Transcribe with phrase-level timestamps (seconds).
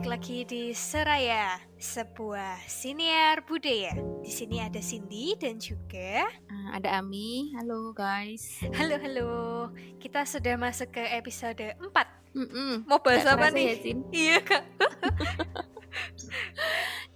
[0.00, 3.92] balik lagi di Seraya, sebuah siniar budaya.
[4.24, 7.52] Di sini ada Cindy dan juga uh, ada Ami.
[7.52, 8.64] Halo guys.
[8.80, 9.32] Halo halo.
[10.00, 11.92] Kita sudah masuk ke episode 4.
[12.32, 12.72] Mm -mm.
[12.88, 13.76] Mau bahas Gak apa nih?
[13.76, 13.92] ya?
[14.08, 14.64] Iya kak.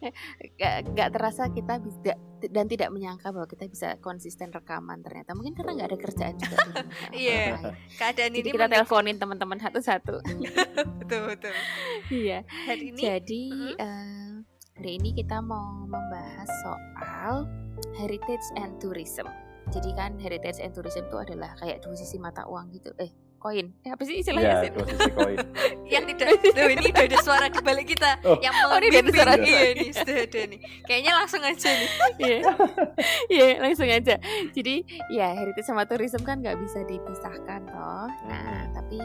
[0.57, 2.15] Gak, gak terasa kita bisa
[2.45, 6.57] dan tidak menyangka bahwa kita bisa konsisten rekaman ternyata mungkin karena nggak ada kerjaan juga
[6.61, 7.41] nggak Iya.
[7.55, 7.71] apa-apa.
[7.95, 10.15] Keadaan jadi ini kita teleponin teman-teman satu-satu
[11.01, 11.55] betul betul.
[12.11, 13.75] iya Hari ini jadi Mhm.
[13.79, 14.33] eh,
[14.75, 17.49] hari ini kita mau membahas soal
[17.95, 19.25] heritage and tourism
[19.67, 23.09] jadi kan heritage and tourism itu adalah kayak dua sisi mata uang gitu eh
[23.45, 25.37] koin eh apa sih istilahnya Ya, dua sisi koin.
[25.93, 28.41] yang tidak Loh, ini udah ada suara di balik kita Oh.
[28.41, 29.15] yang Oh, ini ada membimbing.
[29.15, 29.33] suara.
[29.37, 30.61] iya nih sudah ada nih.
[30.83, 31.91] Kayaknya langsung aja nih.
[32.25, 32.39] Iya,
[33.29, 34.15] Iya, langsung aja.
[34.51, 34.75] Jadi
[35.11, 38.09] ya heritage sama tourism kan nggak bisa dipisahkan toh.
[38.25, 38.99] Nah, tapi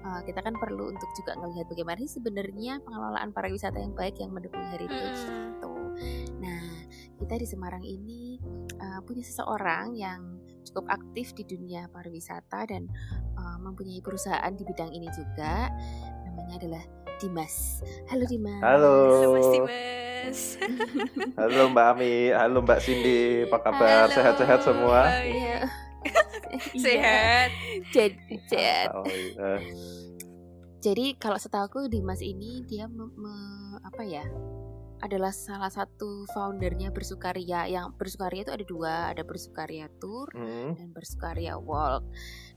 [0.00, 4.30] uh, kita kan perlu untuk juga ngelihat bagaimana sih sebenarnya pengelolaan pariwisata yang baik yang
[4.30, 5.50] mendukung heritage Hmm.
[5.52, 5.72] itu.
[6.38, 6.64] Nah,
[7.18, 8.38] kita di Semarang ini
[8.78, 12.86] uh, punya seseorang yang cukup aktif di dunia pariwisata dan
[13.34, 15.68] uh, mempunyai perusahaan di bidang ini juga.
[16.28, 16.82] Namanya adalah
[17.18, 17.84] Dimas.
[18.08, 18.62] Halo Dimas.
[18.64, 18.94] Halo.
[18.96, 20.40] Halo Mas Dimas.
[21.40, 24.04] Halo Mbak Ami, halo Mbak Cindy, apa kabar?
[24.12, 25.08] Sehat-sehat semua?
[25.24, 25.64] Iya.
[26.76, 26.80] Iya.
[26.80, 27.48] Sehat.
[27.92, 28.36] Jadi,
[28.92, 29.60] Oh, iya.
[30.80, 34.24] jadi kalau setahuku Dimas ini dia me- me- apa ya?
[35.00, 37.66] Adalah salah satu foundernya Bersukaria.
[37.66, 42.04] Yang Bersukaria itu ada dua, ada Bersukaria Tour Hmm, dan Bersukaria Walk.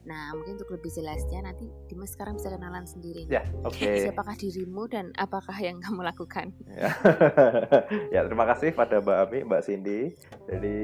[0.04, 3.24] Nah, mungkin untuk lebih jelasnya nanti Dimas sekarang bisa kenalan sendiri.
[3.32, 3.80] Ya, oke.
[4.04, 6.52] Siapakah dirimu dan apakah yang kamu lakukan?
[6.68, 6.92] Ya.
[8.14, 10.02] ya, terima kasih pada Mbak Ami, Mbak Cindy.
[10.52, 10.76] Jadi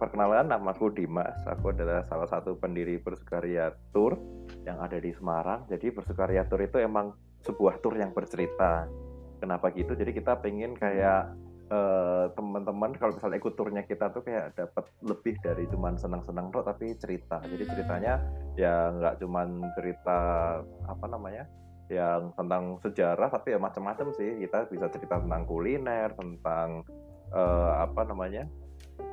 [0.00, 1.36] perkenalan namaku Dimas.
[1.44, 4.16] Aku adalah salah satu pendiri Bersukaria Tour
[4.64, 5.68] yang ada di Semarang.
[5.68, 8.86] Jadi Bersukaria Tour itu emang sebuah tour yang bercerita.
[9.42, 9.98] Kenapa gitu?
[9.98, 11.34] Jadi kita pengen kayak
[11.66, 16.70] eh, teman-teman kalau misalnya ikut turnya kita tuh kayak dapat lebih dari cuman senang-senang tok
[16.70, 17.42] tapi cerita.
[17.42, 18.22] Jadi ceritanya
[18.54, 20.20] ya nggak cuman cerita
[20.86, 21.50] apa namanya?
[21.92, 26.88] yang tentang sejarah tapi ya macam-macam sih kita bisa cerita tentang kuliner tentang
[27.28, 28.48] eh, apa namanya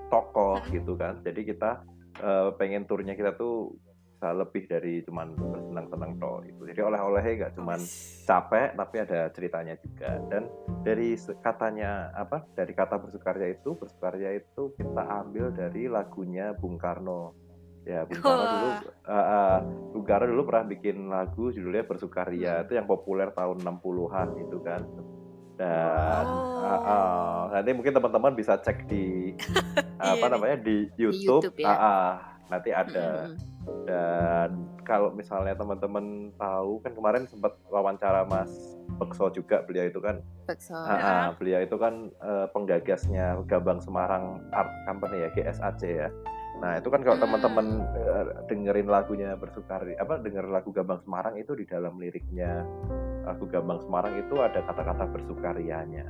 [0.07, 1.83] tokoh gitu kan jadi kita
[2.23, 3.75] eh, pengen turnya kita tuh
[4.19, 6.61] lebih dari cuman bersenang-senang toh itu.
[6.67, 7.79] Jadi oleh-olehnya nggak cuman
[8.27, 10.19] capek tapi ada ceritanya juga.
[10.27, 10.51] Dan
[10.83, 17.31] dari katanya apa dari kata bersukaria itu bersukaria itu kita ambil dari lagunya Bung Karno.
[17.87, 18.69] Ya Bung Karno dulu
[19.07, 19.57] uh, uh,
[19.95, 24.83] Bung Karno dulu pernah bikin lagu judulnya bersukaria itu yang populer tahun 60-an itu kan.
[25.59, 26.63] Dan Oh.
[26.63, 29.35] uh, uh, nanti mungkin teman-teman bisa cek di
[29.99, 31.59] apa Iya namanya di YouTube, YouTube.
[31.59, 31.67] ya.
[31.67, 32.11] Ah, ah.
[32.47, 33.27] nanti ada.
[33.27, 33.58] Mm-mm.
[33.85, 34.49] Dan
[34.81, 38.49] kalau misalnya teman-teman tahu kan kemarin sempat wawancara Mas
[38.97, 40.73] Bekso juga beliau itu kan Bekso.
[40.73, 46.09] ah, ah, beliau itu kan eh, penggagasnya Gambang Semarang Art Company ya GSAC ya
[46.59, 47.25] nah itu kan kalau Hmm.
[47.25, 52.63] teman-teman eh, dengerin lagunya bersukari apa denger lagu Gambang Semarang itu di dalam liriknya
[53.23, 56.07] lagu Gambang Semarang itu ada kata-kata bersukarianya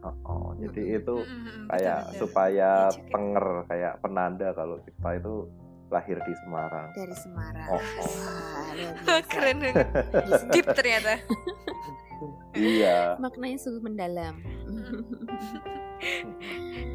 [0.00, 2.20] oh, oh, jadi itu Mm-mm, kayak betul-betul.
[2.22, 3.08] supaya juga.
[3.10, 5.34] tenger kayak penanda kalau kita itu
[5.86, 7.68] lahir di Semarang Dari Semarang.
[7.70, 8.10] Oh, oh.
[9.06, 9.86] Wah, keren banget.
[10.50, 11.22] Deep ternyata.
[12.58, 14.34] iya Maknanya sungguh mendalam.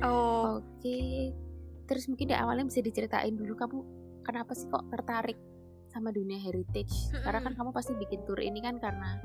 [0.06, 1.34] Oh, Oke.
[1.90, 3.78] Terus mungkin di awalnya bisa diceritain dulu kamu
[4.22, 5.42] kenapa sih kok tertarik
[5.90, 7.10] sama dunia heritage?
[7.26, 9.18] Karena kan kamu pasti bikin tour ini kan karena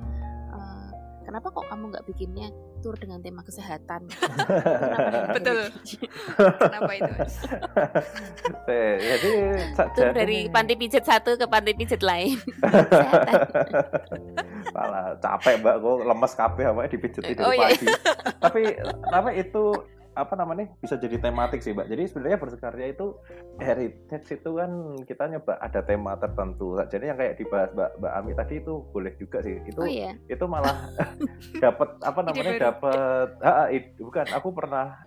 [0.53, 0.91] eh,
[1.27, 2.47] kenapa kok kamu nggak bikinnya
[2.79, 4.07] tour dengan tema kesehatan?
[5.35, 5.67] Betul.
[5.67, 5.99] heritage?
[6.57, 7.13] kenapa itu?
[7.13, 7.37] Mas?
[8.67, 9.31] Eh, jadi
[9.75, 12.35] jadi- dari panti pijat satu ke panti pijat lain.
[14.71, 17.69] Salah, capek mbak, gue lemes kabeh apa dipijetin dari Oh, iya.
[17.71, 17.87] pagi.
[18.39, 18.63] tapi
[19.05, 19.65] tapi itu
[20.17, 21.93] apa namanya bisa jadi tematik sih mbak.
[21.93, 23.07] Jadi sebenarnya bersekarya itu
[23.61, 24.71] heritage itu kan
[25.05, 26.81] kita nyoba ada tema tertentu.
[26.89, 29.61] Jadi yang kayak dibahas mbak mbak Ami tadi itu boleh juga sih.
[29.69, 30.17] Itu Oh iya.
[30.27, 30.89] itu malah
[31.65, 33.69] dapat apa namanya dapat ah,
[34.01, 35.05] bukan aku pernah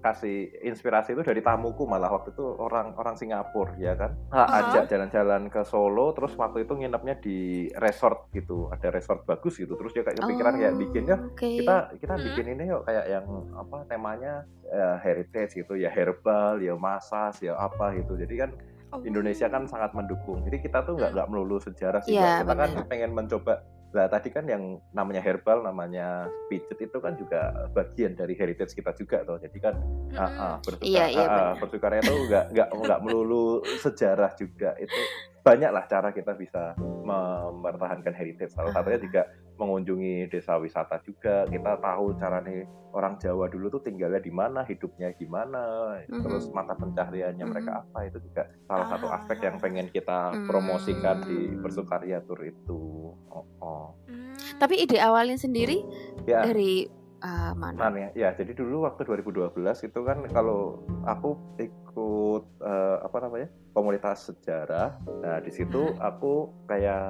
[0.00, 4.72] dikasih inspirasi itu dari tamuku malah waktu itu orang orang Singapura ya kan Aha.
[4.72, 9.76] ajak jalan-jalan ke Solo terus waktu itu nginepnya di resort gitu ada resort bagus gitu
[9.76, 11.60] terus dia kayak kepikiran kayak bikinnya Oh, Oke.
[11.60, 12.24] kita kita Hmm.
[12.24, 14.32] bikin ini yuk kayak yang apa temanya
[14.64, 18.50] eh, heritage gitu ya herbal ya masas ya apa gitu jadi kan
[18.90, 18.98] Oh.
[19.06, 20.42] Indonesia kan sangat mendukung.
[20.42, 22.10] Jadi kita tuh nggak nggak melulu sejarah sih.
[22.10, 22.42] Mbak.
[22.42, 22.86] kita kan benar.
[22.90, 23.62] pengen mencoba.
[23.90, 28.94] Lah tadi kan yang namanya herbal, namanya pijet itu kan juga bagian dari heritage kita
[28.94, 29.42] juga tuh.
[29.42, 29.74] Jadi kan
[30.14, 34.78] ah, ah, bersuka, Iya, iya, ah, itu nggak nggak nggak melulu sejarah juga.
[34.78, 34.94] Itu
[35.42, 38.54] banyak lah cara kita bisa mempertahankan heritage.
[38.54, 39.22] Salah satunya juga
[39.60, 41.44] mengunjungi desa wisata juga.
[41.44, 46.26] Kita tahu cara nih orang Jawa dulu tuh tinggalnya di mana, hidupnya gimana, Mhm.
[46.26, 47.52] terus mata pencahariannya Mhm.
[47.52, 49.14] mereka apa itu juga salah satu Ah.
[49.20, 50.46] aspek yang pengen kita Hmm.
[50.50, 53.14] promosikan di Bersukaria Tour itu.
[53.30, 53.94] Oh, oh.
[54.10, 54.34] Hmm.
[54.58, 55.84] Tapi ide awalnya sendiri
[56.26, 56.42] Ya.
[56.42, 56.90] dari
[57.20, 57.76] uh, mana?
[57.78, 63.48] Nah, ya, ya, jadi dulu waktu 2012 itu kan kalau aku ikut eh, apa namanya
[63.70, 65.98] komunitas sejarah, nah di situ Hmm.
[66.00, 66.32] aku
[66.64, 67.02] kayak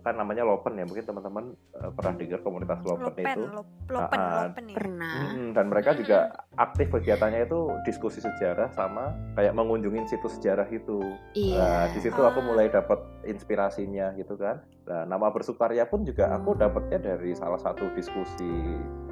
[0.00, 1.44] kan namanya Lopen ya, mungkin teman-teman
[1.74, 3.42] eh, pernah dengar komunitas Lopen, Lopen, itu.
[3.48, 4.42] lop, lopen, Ah, ah.
[4.46, 4.76] lopen ya.
[4.78, 5.16] Pernah.
[5.28, 6.18] Mm, dan mereka juga
[6.54, 11.02] aktif kegiatannya itu diskusi sejarah sama kayak mengunjungi situs sejarah itu.
[11.34, 11.58] Iya.
[11.58, 12.46] Nah, di situ aku Ah.
[12.46, 14.62] mulai dapat inspirasinya gitu kan.
[14.82, 18.50] Nah, nama bersukaria pun juga aku dapatnya dari salah satu diskusi.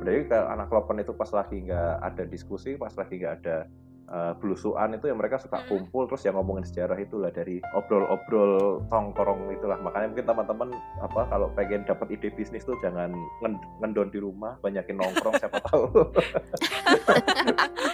[0.00, 3.68] Jadi kalau anak lopen itu pas lagi nggak ada diskusi, pas lagi nggak ada
[4.10, 9.54] uh, belusuan itu ya mereka suka kumpul terus yang ngomongin sejarah itulah dari obrol-obrol tongkrong
[9.54, 9.78] itulah.
[9.78, 10.68] Makanya mungkin teman-teman
[11.00, 15.58] apa kalau pengen dapat ide bisnis tuh jangan ngen- ngendon di rumah, banyakin nongkrong siapa
[15.70, 15.86] tahu.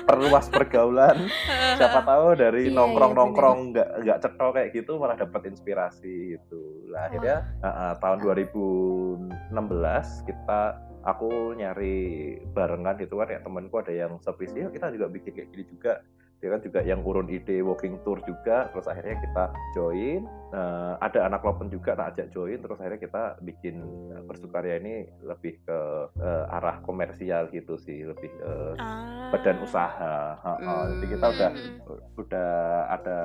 [0.06, 1.26] Perluas pergaulan
[1.76, 6.86] siapa tahu dari Iya, iya, nongkrong-nongkrong nggak nggak cetok kayak gitu malah dapat inspirasi gitu.
[6.88, 10.60] Lah akhirnya uh, uh, tahun 2016 kita
[11.06, 11.96] aku nyari
[12.50, 15.92] barengan gitu kan ya temanku ada yang sevisi ya kita juga bikin kayak gini juga
[16.36, 21.26] dia kan juga yang urun ide walking tour juga terus akhirnya kita join Eh, ada
[21.26, 25.78] anak lopen juga tak ajak join terus akhirnya kita bikin eh, bersukaria ini lebih ke
[26.16, 29.28] eh, arah komersial gitu sih lebih ke Ah.
[29.30, 30.74] badan usaha Ha, ha.
[30.86, 31.78] jadi kita udah Hmm.
[32.14, 32.50] udah
[32.88, 33.18] ada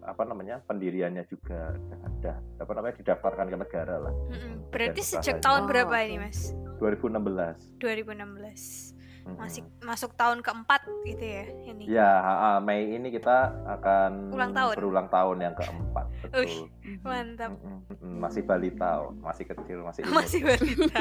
[0.00, 4.72] apa namanya pendiriannya juga ada apa namanya didaftarkan ke negara lah Mm-mm.
[4.72, 6.02] Berarti sejak tahun Oh, berapa oke.
[6.02, 6.56] ini, Mas?
[6.78, 8.96] 2016 2016.
[9.26, 9.42] Mm-mm.
[9.42, 11.82] Masih masuk tahun keempat gitu ya ini.
[11.84, 12.50] ya ha, ha.
[12.56, 14.74] Mei ini kita akan Ulang tahun.
[14.74, 16.70] berulang tahun yang keempat betul
[17.02, 17.50] Mantap.
[17.52, 17.90] Mm-mm.
[17.90, 18.14] Mm-mm.
[18.22, 19.10] masih balita oh.
[19.18, 20.14] masih kecil masih imut.
[20.14, 21.00] Masih balita.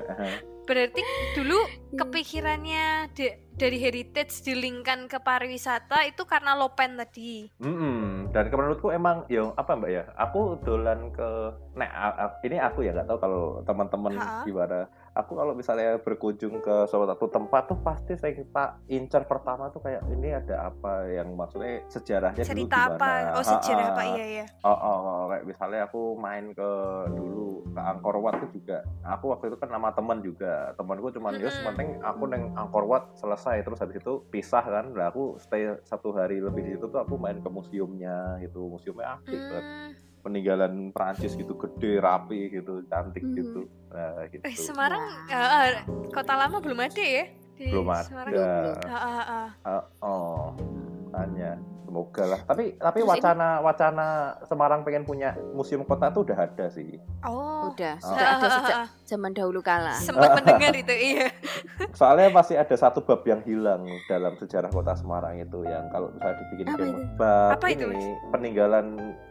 [0.64, 1.02] Berarti
[1.34, 1.98] dulu Iya.
[1.98, 7.44] kepikirannya de- dari heritage dilingkan ke pariwisata itu karena Lopen tadi.
[7.58, 8.30] Mm-mm.
[8.30, 11.28] dan ke- menurutku emang yo apa mbak ya aku dolan ke
[11.74, 16.62] nah a- a- ini aku ya nggak tahu kalau teman-teman gimana aku kalau misalnya berkunjung
[16.62, 21.34] ke suatu tempat tuh pasti saya kita incar pertama tuh kayak ini ada apa yang
[21.34, 23.10] maksudnya sejarahnya dulu Cerita gimana apa?
[23.34, 24.02] Oh, sejarah apa?
[24.06, 24.44] Iya, iya.
[24.62, 26.70] Oh, oh, oh, kayak misalnya aku main ke
[27.10, 31.38] dulu ke Angkor Wat tuh juga aku waktu itu kan nama teman juga temanku cuman
[31.38, 31.66] ya Mm-mm.
[31.74, 36.14] penting aku neng Angkor Wat selesai terus habis itu pisah kan lah aku stay satu
[36.14, 40.09] hari lebih di situ tuh aku main ke museumnya gitu museumnya aktif banget Hmm.
[40.20, 43.34] Peninggalan Prancis gitu gede rapi gitu cantik Hmm.
[43.34, 45.72] gitu nah gitu Eh, Semarang eh, eh,
[46.08, 47.24] kota lama belum ada ya?
[47.56, 48.32] Di belum Semarang.
[48.32, 48.48] ada
[48.86, 49.48] Ah, ah, ah.
[49.62, 50.54] Ah, oh
[51.12, 54.06] hanya semoga lah tapi tapi Terus ini- wacana wacana
[54.44, 57.68] Semarang pengen punya museum kota tuh udah ada sih Oh.
[57.70, 58.08] Udah, Oh.
[58.08, 59.92] sudah Ah, ada sejak zaman dahulu kala.
[59.92, 61.28] Sempat mendengar itu, iya.
[61.92, 66.40] Soalnya masih ada satu bab yang hilang dalam sejarah kota Semarang itu yang kalau misalnya
[66.40, 67.04] dibikin Apa game itu?
[67.14, 68.86] bab Apa itu, ini peninggalan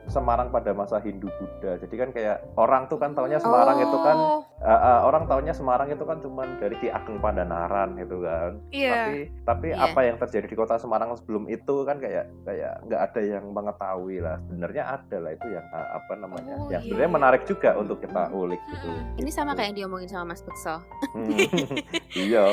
[0.05, 1.77] Semarang pada masa Hindu Buddha.
[1.77, 5.51] Jadi kan kayak orang tuh kan taunya Semarang itu kan Oh, uh, uh, orang taunya
[5.51, 8.51] Semarang itu kan cuman dari Ki Ageng Pandanaran gitu kan.
[8.69, 8.93] Iya.
[8.93, 9.81] Tapi tapi Iya.
[9.83, 14.17] apa yang terjadi di kota Semarang sebelum itu kan kayak kayak nggak ada yang mengetahui
[14.19, 14.37] lah.
[14.43, 16.53] Sebenarnya ada lah itu yang uh, apa namanya?
[16.55, 16.87] Oh, yang iya.
[16.87, 18.89] sebenarnya menarik juga untuk kita ulik gitu.
[19.17, 19.57] Ini sama Gitu.
[19.57, 20.75] kayak yang diomongin sama Mas Bekso.
[21.09, 21.37] Hmm.
[22.25, 22.43] iya.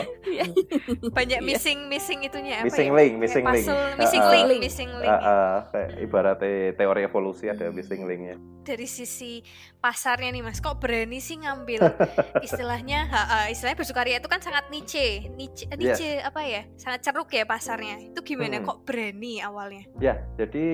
[1.09, 1.47] banyak Iya.
[1.47, 2.97] missing missing itunya apa Missing ya?
[2.97, 3.67] link, Kayak missing link.
[3.97, 4.33] missing Ah, ah.
[4.33, 4.61] link, Link.
[4.61, 5.09] missing link.
[5.09, 8.37] Ah, ah, kayak ibaratnya teori evolusi ada missing linknya.
[8.61, 9.47] Dari sisi
[9.79, 11.87] pasarnya nih Mas, kok berani sih ngambil
[12.47, 16.63] istilahnya, ah, istilahnya bersukaria itu kan sangat niche, niche, eh, niche apa ya?
[16.75, 18.01] Sangat ceruk ya pasarnya.
[18.03, 18.59] Itu gimana?
[18.59, 18.67] Mm-mm.
[18.67, 19.06] Kok berani
[19.43, 19.85] awalnya?
[20.01, 20.67] Ya, jadi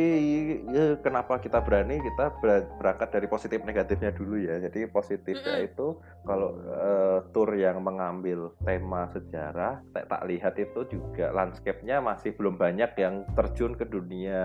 [0.71, 1.99] ya, kenapa kita berani?
[1.99, 4.59] Kita ber- berangkat dari positif negatifnya dulu ya.
[4.63, 5.69] Jadi positifnya Mm-mm.
[5.73, 5.87] itu
[6.23, 12.57] kalau eh, tour yang mengambil tema sejarah, tak, tak lihat itu juga landscape-nya masih belum
[12.57, 14.43] banyak yang terjun ke dunia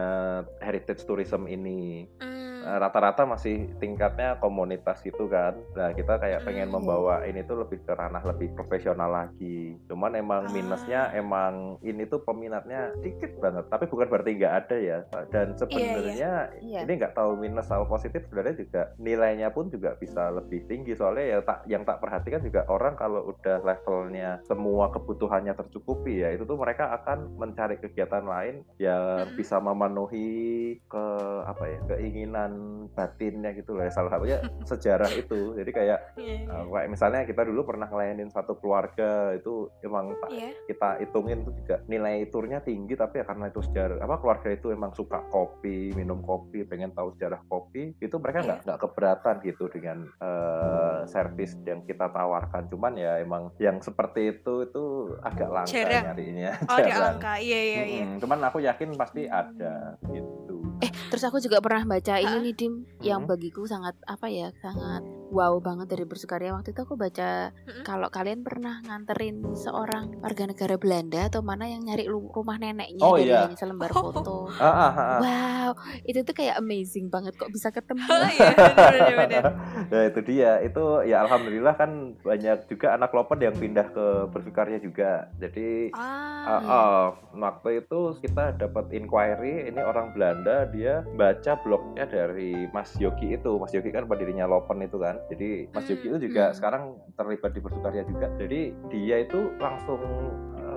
[0.60, 2.10] heritage tourism ini.
[2.20, 5.56] Hmm, Eh, rata-rata masih tingkatnya komunitas gitu kan.
[5.72, 6.76] Nah kita kayak pengen Mm.
[6.76, 9.80] membawa ini tuh lebih ke ranah lebih profesional lagi.
[9.88, 10.52] Cuman emang Ah.
[10.52, 13.72] minusnya emang ini tuh peminatnya dikit banget.
[13.72, 15.00] Tapi bukan berarti nggak ada ya.
[15.32, 16.80] Dan sebenarnya Iya.
[16.84, 21.26] ini nggak tahu minus atau positif sebenarnya juga nilainya pun juga bisa lebih tinggi soalnya
[21.30, 26.44] ya tak yang tak perhatikan juga orang kalau udah levelnya semua kebutuhannya tercukupi ya itu
[26.44, 31.06] tuh mereka akan mencari kegiatan lain yang bisa memenuhi ke
[31.46, 32.57] apa ya keinginan
[32.90, 33.92] batinnya gitu loh ya.
[33.92, 36.38] salah satunya sejarah itu jadi kayak Iya.
[36.48, 40.52] uh, kayak misalnya kita dulu pernah ngelayanin satu keluarga itu emang Iya.
[40.66, 44.70] kita hitungin tuh juga nilai turnya tinggi tapi ya karena itu sejarah apa keluarga itu
[44.70, 49.66] emang suka kopi minum kopi pengen tahu sejarah kopi itu mereka nggak nggak keberatan gitu
[49.68, 54.84] dengan eh, servis yang kita tawarkan cuman ya emang yang seperti itu itu
[55.22, 57.16] agak langka nyarinya Oh, di jarang.
[57.16, 57.34] angka.
[57.38, 58.06] Iya, iya, iya.
[58.18, 60.47] Cuman aku yakin pasti ada gitu
[60.78, 63.30] Eh, terus aku juga pernah baca ini nih Dim, yang Hmm.
[63.30, 66.56] bagiku sangat apa ya, sangat wow banget dari bersukaria.
[66.56, 67.84] Waktu itu aku baca Mm-mm.
[67.84, 73.20] kalau kalian pernah nganterin seorang warga negara Belanda atau mana yang nyari rumah neneknya Oh,
[73.20, 73.46] dari iya.
[73.48, 74.12] hanya selembar Oh.
[74.12, 74.38] foto.
[74.64, 75.20] ah, ah, ah.
[75.20, 75.72] Wow,
[76.04, 78.04] itu tuh kayak amazing banget kok bisa ketemu.
[78.18, 78.50] Oh, iya,
[78.90, 79.44] benar-benar.
[79.92, 84.80] Nah itu dia, itu ya alhamdulillah kan banyak juga anak lopen yang pindah ke bersukaria
[84.80, 85.30] juga.
[85.38, 87.06] Jadi Ah, uh, uh,
[87.36, 93.60] waktu itu kita dapat inquiry, ini orang Belanda dia baca blognya dari Mas Yogi itu.
[93.60, 95.17] Mas Yogi kan pendirinya lopen itu kan.
[95.28, 96.56] Jadi Mas Yogi itu juga Hmm.
[96.56, 96.84] sekarang
[97.14, 98.28] terlibat di bersukaria juga.
[98.36, 100.02] Jadi dia itu langsung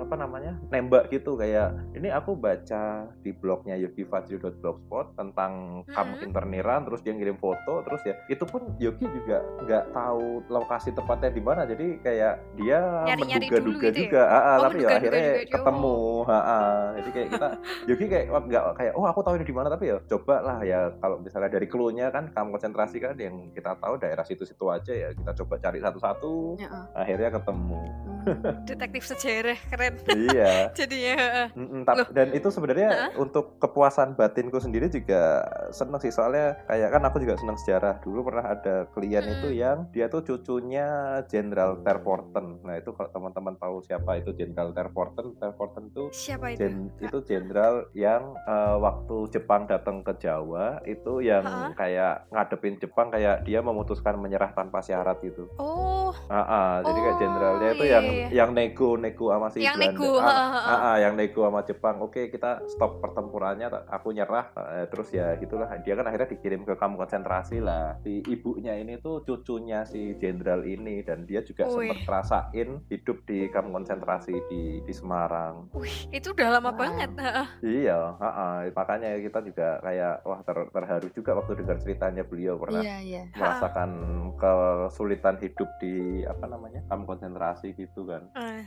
[0.01, 2.83] apa namanya nembak gitu kayak ini aku baca
[3.17, 5.51] di blognya yogifajri.blogspot tentang
[5.85, 6.25] kamu Mhm.
[6.25, 11.29] interneran terus dia ngirim foto terus ya itu pun Yogi juga nggak tahu lokasi tepatnya
[11.29, 12.79] di mana jadi kayak dia
[13.13, 13.91] menduga-duga gitu ya?
[14.01, 15.53] juga Ah, ah, Oh, tapi ya akhirnya juga dia.
[15.53, 16.79] ketemu Ah, ah.
[16.93, 17.47] jadi kayak kita
[17.85, 20.79] Yogi kayak nggak kayak oh aku tahu ini di mana tapi ya coba lah ya
[20.97, 25.09] kalau misalnya dari clue-nya kan kamu konsentrasi kan yang kita tahu daerah situ-situ aja ya
[25.11, 27.81] kita coba cari satu-satu Ya, akhirnya ketemu
[28.21, 28.37] Hmm.
[28.63, 29.97] detektif sejarah keren.
[30.05, 31.49] iya Jadinya
[31.83, 32.07] tap- Loh.
[32.11, 37.33] dan itu sebenarnya untuk kepuasan batinku sendiri juga seneng sih soalnya kayak kan aku juga
[37.35, 39.33] seneng sejarah dulu pernah ada klien Mm.
[39.33, 40.85] itu yang dia tuh cucunya
[41.25, 46.61] Jenderal Terporten nah itu kalau teman-teman tahu siapa itu Jenderal Terporten Terporten tuh siapa itu?
[46.61, 51.73] Jen- itu jenderal yang eh, waktu Jepang datang ke Jawa itu yang Ha-ha.
[51.73, 55.49] kayak ngadepin Jepang kayak dia memutuskan menyerah tanpa syarat gitu.
[55.57, 58.27] Oh, Ah, ah, jadi kayak Oh, jenderalnya itu iya, yang iya, iya.
[58.35, 59.91] yang nego-nego sama si Yang Belanda.
[59.95, 60.59] nego, Ah, ha.
[60.61, 61.95] ah, ah, yang nego sama Jepang.
[61.99, 64.45] Oke, kita stop pertempurannya, aku nyerah.
[64.53, 65.71] Eh, terus ya gitulah.
[65.79, 67.95] Dia kan akhirnya dikirim ke kamp konsentrasi lah.
[67.97, 71.89] Si ibunya ini tuh cucunya si jenderal ini dan dia juga Wih.
[71.89, 75.71] sempat ngerasain hidup di kamp konsentrasi di di Semarang.
[75.73, 76.77] wih, itu udah lama Wow.
[76.77, 77.09] banget.
[77.13, 77.47] heeh.
[77.63, 78.55] Iya, ah, ah.
[78.69, 83.23] makanya kita juga kayak wah ter- terharu juga waktu dengar ceritanya beliau pernah Iya, iya.
[83.31, 83.89] merasakan
[84.37, 88.27] kesulitan hidup di apa namanya kamp konsentrasi gitu kan.
[88.37, 88.63] Eh,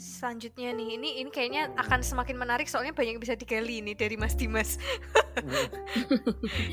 [0.00, 4.16] selanjutnya nih, ini ini kayaknya akan semakin menarik soalnya banyak yang bisa digali nih dari
[4.16, 4.80] Mas Dimas.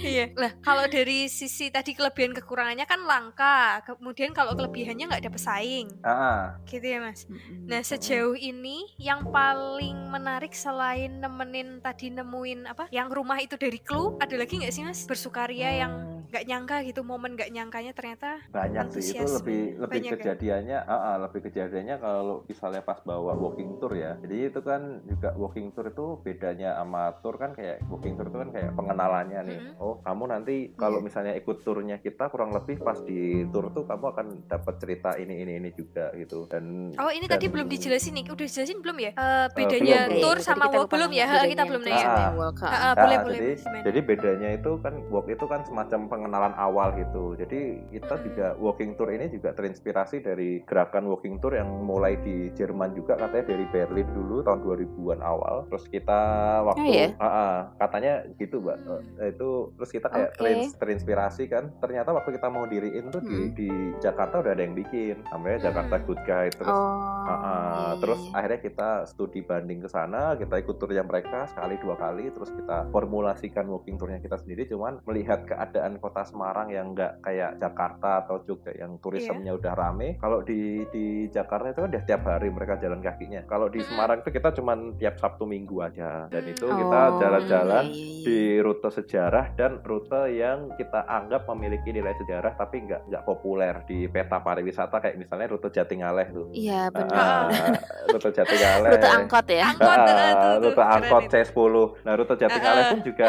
[0.01, 0.33] Iya.
[0.33, 5.87] Lah, kalau dari sisi tadi kelebihan kekurangannya kan langka, kemudian kalau kelebihannya nggak ada pesaing,
[6.01, 7.27] Ah, gitu ya Mas.
[7.67, 12.87] Nah, sejauh ini yang paling menarik selain nemenin tadi nemuin apa?
[12.89, 15.03] Yang rumah itu dari clue, ada lagi nggak sih Mas?
[15.05, 19.87] Bersukaria yang Hmm, nggak nyangka gitu, momen nggak nyangkanya ternyata banyak sih itu lebih lebih
[19.87, 20.15] Banyak ya?
[20.19, 24.81] kejadiannya ah, ah, lebih kejadiannya kalau misalnya pas bawa walking tour ya jadi itu kan
[25.03, 29.39] juga walking tour itu bedanya sama tour kan kayak walking tour itu kan kayak pengenalannya
[29.43, 29.79] nih Mm-mm.
[29.79, 31.05] oh kamu nanti kalau Iya.
[31.05, 35.39] misalnya ikut turnya kita kurang lebih pas di tour tuh kamu akan dapat cerita ini
[35.39, 38.97] ini ini juga gitu dan Oh ini dan- tadi belum dijelasin nih, udah dijelasin belum
[38.97, 39.11] ya?
[39.11, 40.23] Eh, bedanya belum, belum.
[40.23, 41.25] tour sama walk belum ya?
[41.27, 42.05] bedanya kita belum nanya.
[42.07, 42.31] Ah.
[42.33, 42.67] walk, ah.
[42.67, 43.37] Ah, ah, Ah, boleh boleh.
[43.37, 43.51] jadi
[43.85, 47.59] jadi bedanya itu kan walk itu kan semacam pengenalan awal gitu jadi
[47.89, 52.91] kita juga walking tour ini juga terinspirasi dari gerakan walking tour yang mulai di Jerman
[52.91, 56.19] juga katanya dari Berlin dulu tahun 2000-an awal terus kita
[56.63, 57.07] waktu Oh, iya?
[57.15, 58.77] Ah, ah, katanya gitu mbak
[59.17, 60.39] Eh, itu terus kita kayak Oke.
[60.39, 63.51] terins- terinspirasi kan ternyata waktu kita mau diriin tuh di, Mm.
[63.53, 66.03] di Jakarta udah ada yang bikin namanya Jakarta Mm.
[66.03, 68.31] Good Guide terus Oh, iya, iya, terus iya.
[68.33, 72.87] akhirnya kita studi banding ke sana, kita ikut turnya mereka sekali dua kali, terus kita
[72.89, 74.63] formulasikan walking tournya kita sendiri.
[74.65, 80.15] Cuman melihat keadaan kota Semarang yang nggak kayak Jakarta atau Jogja yang turismenya udah rame.
[80.17, 83.43] Kalau di di Jakarta itu kan udah tiap hari mereka jalan kakinya.
[83.43, 83.89] Kalau di Mm-mm.
[83.89, 86.51] Semarang itu kita cuman tiap Sabtu Minggu aja, dan Mm.
[86.51, 88.23] itu kita Oh, jalan-jalan iya, iya, iya.
[88.23, 93.83] di rute sejarah dan rute yang kita anggap memiliki nilai sejarah tapi nggak nggak populer
[93.83, 96.47] di peta pariwisata kayak misalnya rute Jatingaleh tuh.
[96.49, 97.11] Iya, benar.
[97.11, 97.45] Ah,
[98.13, 98.89] rute Jatingaleh.
[98.93, 99.67] Rute angkot ya.
[99.69, 100.05] Angkot, Ah,
[100.37, 101.31] tuh, rute angkot itu.
[101.33, 101.73] C10.
[102.01, 102.91] Nah, rute Jatingaleh Ah, ah.
[102.93, 103.27] pun juga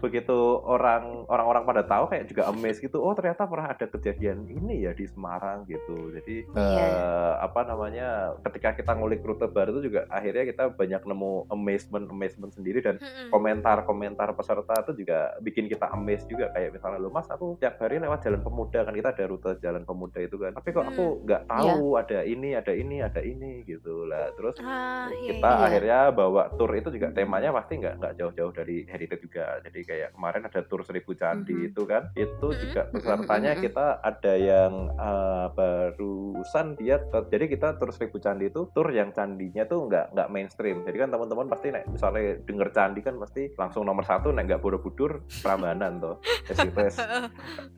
[0.00, 2.98] begitu orang orang-orang pada tahu kayak juga amazed gitu.
[2.98, 6.10] Oh, ternyata pernah ada kejadian ini ya di Semarang gitu.
[6.10, 6.80] Jadi Iya.
[6.82, 8.08] eh, apa namanya?
[8.40, 12.96] Ketika kita ngulik rute baru itu juga akhirnya kita banyak nemu amazement amazement sendiri dan
[13.30, 17.98] komentar-komentar peserta itu juga bikin kita amazed juga kayak misalnya lo mas aku tiap hari
[17.98, 21.22] lewat jalan pemuda kan kita ada rute jalan pemuda itu kan tapi kok aku Hmm.
[21.26, 25.64] nggak tahu ada ini ada ini ada ini gitu lah terus Ah, iya, kita iya.
[25.66, 30.14] akhirnya bawa tour itu juga temanya pasti nggak nggak jauh-jauh dari heritage juga jadi kayak
[30.14, 31.66] kemarin ada tur seribu candi Mhm.
[31.66, 32.58] itu kan itu Mhm.
[32.60, 38.46] juga Mhm, pesertanya mhm, kita ada yang eh, barusan dia jadi kita tur seribu candi
[38.46, 42.68] itu tur yang candinya tuh nggak nggak mainstream jadi kan teman-teman pasti nek misalnya denger
[42.70, 46.14] candi kan pasti langsung nomor satu nek nggak borobudur Prambanan tuh
[46.46, 46.96] wes wes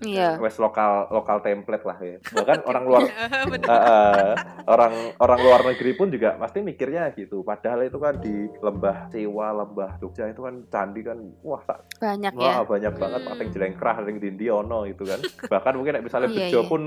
[0.02, 0.36] Iya.
[0.36, 3.02] wes lokal lokal template lah ya bahkan orang luar
[3.64, 4.34] ah.
[4.74, 7.42] orang orang luar negeri pun juga pasti mikirnya gitu.
[7.42, 12.32] Padahal itu kan di lembah Sewa, lembah Jogja itu kan candi kan wah tak- Banyak
[12.34, 12.42] ya.
[12.52, 13.28] wah banyak banget Hmm.
[13.30, 15.22] pating jelengkrah ring dindi ono itu kan.
[15.52, 16.66] Bahkan mungkin nek misalnya Iya, bejo iya.
[16.66, 16.82] pun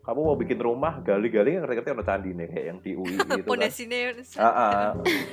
[0.00, 3.70] kamu mau bikin rumah gali-gali ngerti-ngerti ono candi nih kayak yang di UI gitu kan.
[4.36, 4.82] Ah, ah.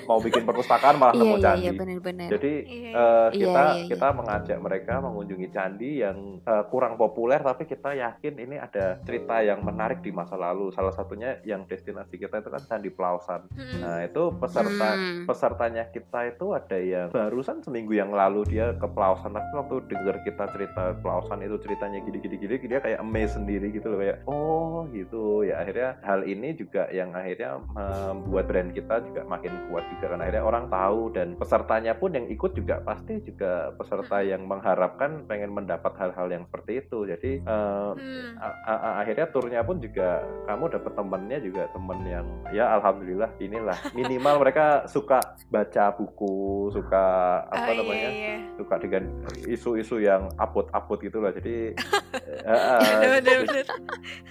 [0.05, 1.61] mau bikin perpustakaan malah Iya nemu iya candi.
[1.61, 2.27] iya benar-benar.
[2.29, 3.87] Jadi Iya, eh, Iya, kita iya, iya.
[3.87, 9.39] kita mengajak mereka mengunjungi candi yang eh, kurang populer tapi kita yakin ini ada cerita
[9.39, 10.71] yang menarik di masa lalu.
[10.71, 13.45] Salah satunya yang destinasi kita itu kan Candi Plausan.
[13.49, 13.79] Mm-mm.
[13.79, 15.25] Nah, itu peserta Hmm.
[15.25, 18.87] pesertanya kita itu ada yang barusan seminggu yang lalu dia ke
[19.27, 23.71] Plausan tapi waktu denger kita cerita Plausan itu ceritanya gini gini dia kayak amazed sendiri
[23.71, 29.03] gitu loh kayak oh gitu ya akhirnya hal ini juga yang akhirnya membuat brand kita
[29.03, 33.19] juga makin kuat juga kan akhirnya orang tahu dan pesertanya pun yang ikut juga pasti
[33.21, 38.35] juga peserta yang mengharapkan pengen mendapat hal-hal yang seperti itu jadi eh, Hmm.
[38.37, 43.29] a- a- a- akhirnya turnya pun juga kamu dapet temennya juga temen yang ya alhamdulillah
[43.37, 47.05] inilah minimal mereka suka baca buku suka
[47.43, 48.35] apa Oh, iya, namanya iya.
[48.55, 49.03] suka dengan
[49.43, 51.75] isu-isu yang upload-upload gitu lah jadi
[52.47, 52.79] eh, eh,
[53.19, 53.65] Bener, bener, bener.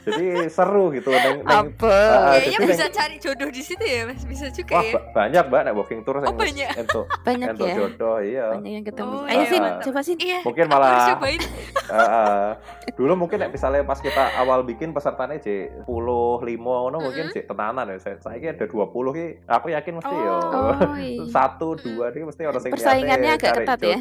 [0.03, 1.67] jadi seru gitu neng, neng?
[1.79, 4.23] Ah, Kayaknya jadi bisa cari jodoh di situ ya, Mas.
[4.23, 4.93] Bisa juga wah ya.
[4.93, 6.71] ba- banyak mbak nek walking tour Oh, banyak.
[6.77, 7.75] untuk Banyak untuk ya.
[7.77, 9.15] jodoh iya Banyak yang ketemu.
[9.15, 9.47] Oh, Ayo iya.
[9.47, 10.15] sih, coba sih.
[10.17, 10.39] Iya.
[10.43, 11.41] mungkin malah cobain.
[11.87, 12.49] Eh, eh,
[12.99, 15.87] dulu mungkin nek misalnya pas kita awal bikin pesertanya J 10
[16.43, 20.35] limo ngono mungkin J tenanan ya saya saya ada 20 ki aku yakin mesti yo
[20.37, 20.75] Oh.
[20.75, 21.23] Oh, iya.
[21.27, 23.97] satu dua nih mesti orang sing Persaingannya agak ketat ya.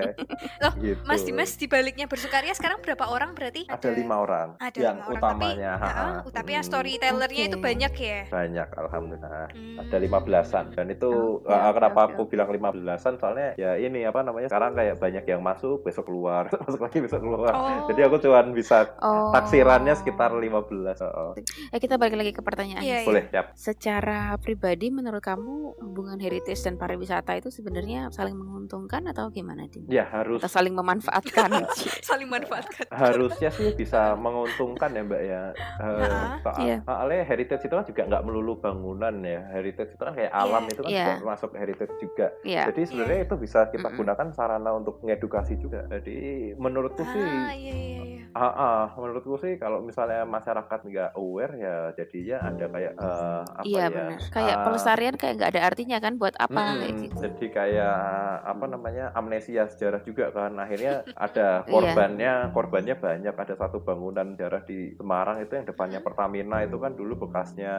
[0.00, 0.12] Ya.
[0.62, 1.00] Loh, gitu.
[1.04, 3.64] Mas Dimas di baliknya bersukaria sekarang berapa orang berarti?
[3.66, 6.02] ada lima orang Ada yang lima orang, utamanya Tapi, ha-ha.
[6.02, 7.64] ah, tapi yang Mm, storytellernya itu Oke.
[7.64, 8.20] banyak ya.
[8.26, 9.76] banyak alhamdulillah Hmm.
[9.78, 11.10] ada lima belasan dan itu
[11.42, 14.96] eh, oke, kenapa oke, aku bilang lima belasan soalnya ya ini apa namanya sekarang kayak
[14.96, 17.86] banyak yang masuk besok keluar masuk lagi besok keluar Oh.
[17.86, 19.30] jadi aku cuman bisa Oh.
[19.30, 21.32] taksirannya sekitar 15 oh, oh.
[21.68, 22.80] Eh kita balik lagi ke pertanyaan.
[22.80, 23.06] Iya, iya.
[23.06, 29.28] boleh siap Secara pribadi menurut kamu hubungan heritage dan pariwisata itu sebenarnya saling menguntungkan atau
[29.28, 29.84] gimana, Dim?
[29.90, 31.50] Ya harus Atau saling memanfaatkan?
[32.08, 32.86] Saling manfaatkan.
[32.88, 36.38] harusnya sih bisa menguntungkan ya mbak ya Eh, Ha-ha.
[36.40, 36.76] soal- Iya.
[36.80, 40.70] soalnya heritage itu kan juga nggak melulu bangunan ya heritage itu kan kayak alam Iya.
[40.70, 41.04] itu kan Iya.
[41.10, 42.62] juga masuk heritage juga Iya.
[42.70, 43.98] jadi sebenarnya itu bisa kita Mm-mm.
[43.98, 46.18] gunakan sarana untuk mengedukasi juga jadi
[46.54, 48.24] menurutku sih Ah, iya iya iya.
[48.30, 53.64] Ah, ah, menurutku sih kalau misalnya masyarakat nggak aware ya jadinya ada kayak eh, apa
[53.64, 54.18] Iya ya benar.
[54.30, 57.16] Kayak ah, pelestarian kayak nggak ada artinya kan buat apa kayak gitu.
[57.20, 57.98] Jadi kayak
[58.44, 61.64] apa namanya amnesia sejarah juga kan akhirnya ada Iya.
[61.66, 66.92] korbannya korbannya banyak ada satu bangunan sejarah di Semarang itu yang depannya Pertamina itu kan
[66.92, 67.74] dulu bekasnya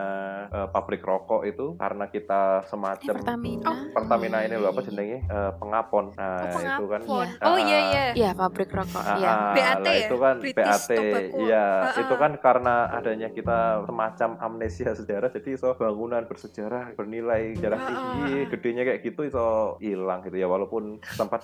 [0.47, 3.65] eh, pabrik rokok itu karena kita Eh, semacam Pertamina.
[3.65, 4.87] Oh, Pertamina ini loh apa iya.
[4.87, 7.27] jenenge Eh, pengapon nah Oh, itu kan pengapon.
[7.27, 7.45] Iya.
[7.45, 8.03] Oh iya iya.
[8.11, 8.97] Iya, pabrik rokok.
[8.97, 9.29] Ah, Iya.
[9.29, 10.01] ah, BAT lah, ya?
[10.01, 10.89] itu kan British BAT
[11.37, 12.01] iya ah.
[12.01, 17.87] itu kan karena adanya kita semacam amnesia sejarah jadi so bangunan bersejarah bernilai sejarah Ah,
[17.87, 21.43] tinggi gedenya kayak gitu iso hilang gitu ya walaupun sempat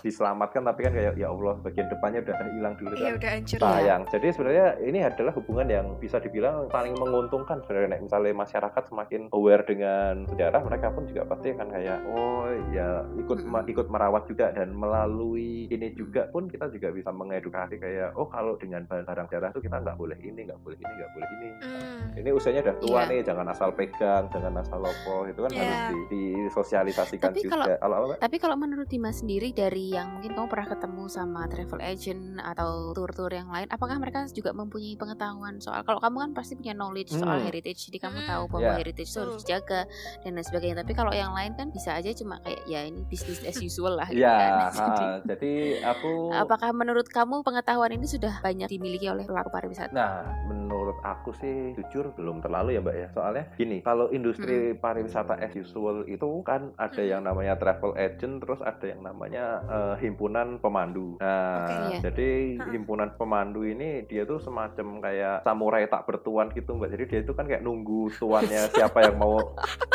[0.50, 3.58] diselamatkan tapi kan kayak ya Allah bagian depannya udah hilang dulu Iya kan udah hancur.
[3.60, 9.22] sayang jadi sebenarnya ini adalah hubungan yang bisa dibilang saling menguntungkan sebenarnya misalnya masyarakat semakin
[9.32, 14.24] aware dengan sejarah mereka pun juga pasti akan kayak oh ya ikut ma- ikut merawat
[14.26, 19.28] juga dan melalui ini juga pun kita juga bisa mengedukasi kayak oh kalau dengan barang
[19.28, 22.14] sejarah itu kita nggak boleh ini nggak boleh ini nggak boleh ini Hmm.
[22.16, 23.10] ini usianya udah tua Iya.
[23.10, 25.64] nih jangan asal pegang jangan asal lopo itu kan Iya.
[25.64, 30.08] harus di, disosialisasikan Tapi juga kalau- kalau apa Tapi kalau menurut Dimas sendiri dari yang
[30.12, 34.94] mungkin kamu pernah ketemu sama travel agent atau tour-tour yang lain, apakah mereka juga mempunyai
[34.94, 37.50] pengetahuan soal kalau kamu kan pasti punya knowledge soal Hmm.
[37.50, 38.30] heritage, jadi kamu Hmm.
[38.30, 38.78] tahu bahwa Ya.
[38.78, 39.90] heritage itu harus dijaga
[40.22, 40.78] dan lain sebagainya.
[40.86, 44.06] Tapi kalau yang lain kan bisa aja cuma kayak ya ini bisnis as usual lah
[44.14, 44.54] gitu ya kan.
[44.54, 49.90] ha, Jadi, jadi aku apakah menurut kamu pengetahuan ini sudah banyak dimiliki oleh pelaku pariwisata?
[49.90, 53.08] Nah, menurut aku sih jujur belum terlalu ya Mbak ya.
[53.18, 58.62] Soalnya gini, kalau industri pariwisata as usual itu kan ada yang namanya travel agent, terus
[58.62, 60.27] ada yang namanya eh, himpunan
[60.58, 61.16] pemandu.
[61.18, 62.00] Nah, Oke, iya.
[62.04, 62.64] jadi Ha.
[62.72, 66.90] himpunan pemandu ini dia tuh semacam kayak samurai tak bertuan gitu Mbak.
[66.92, 69.36] Jadi dia itu kan kayak nunggu tuannya siapa yang mau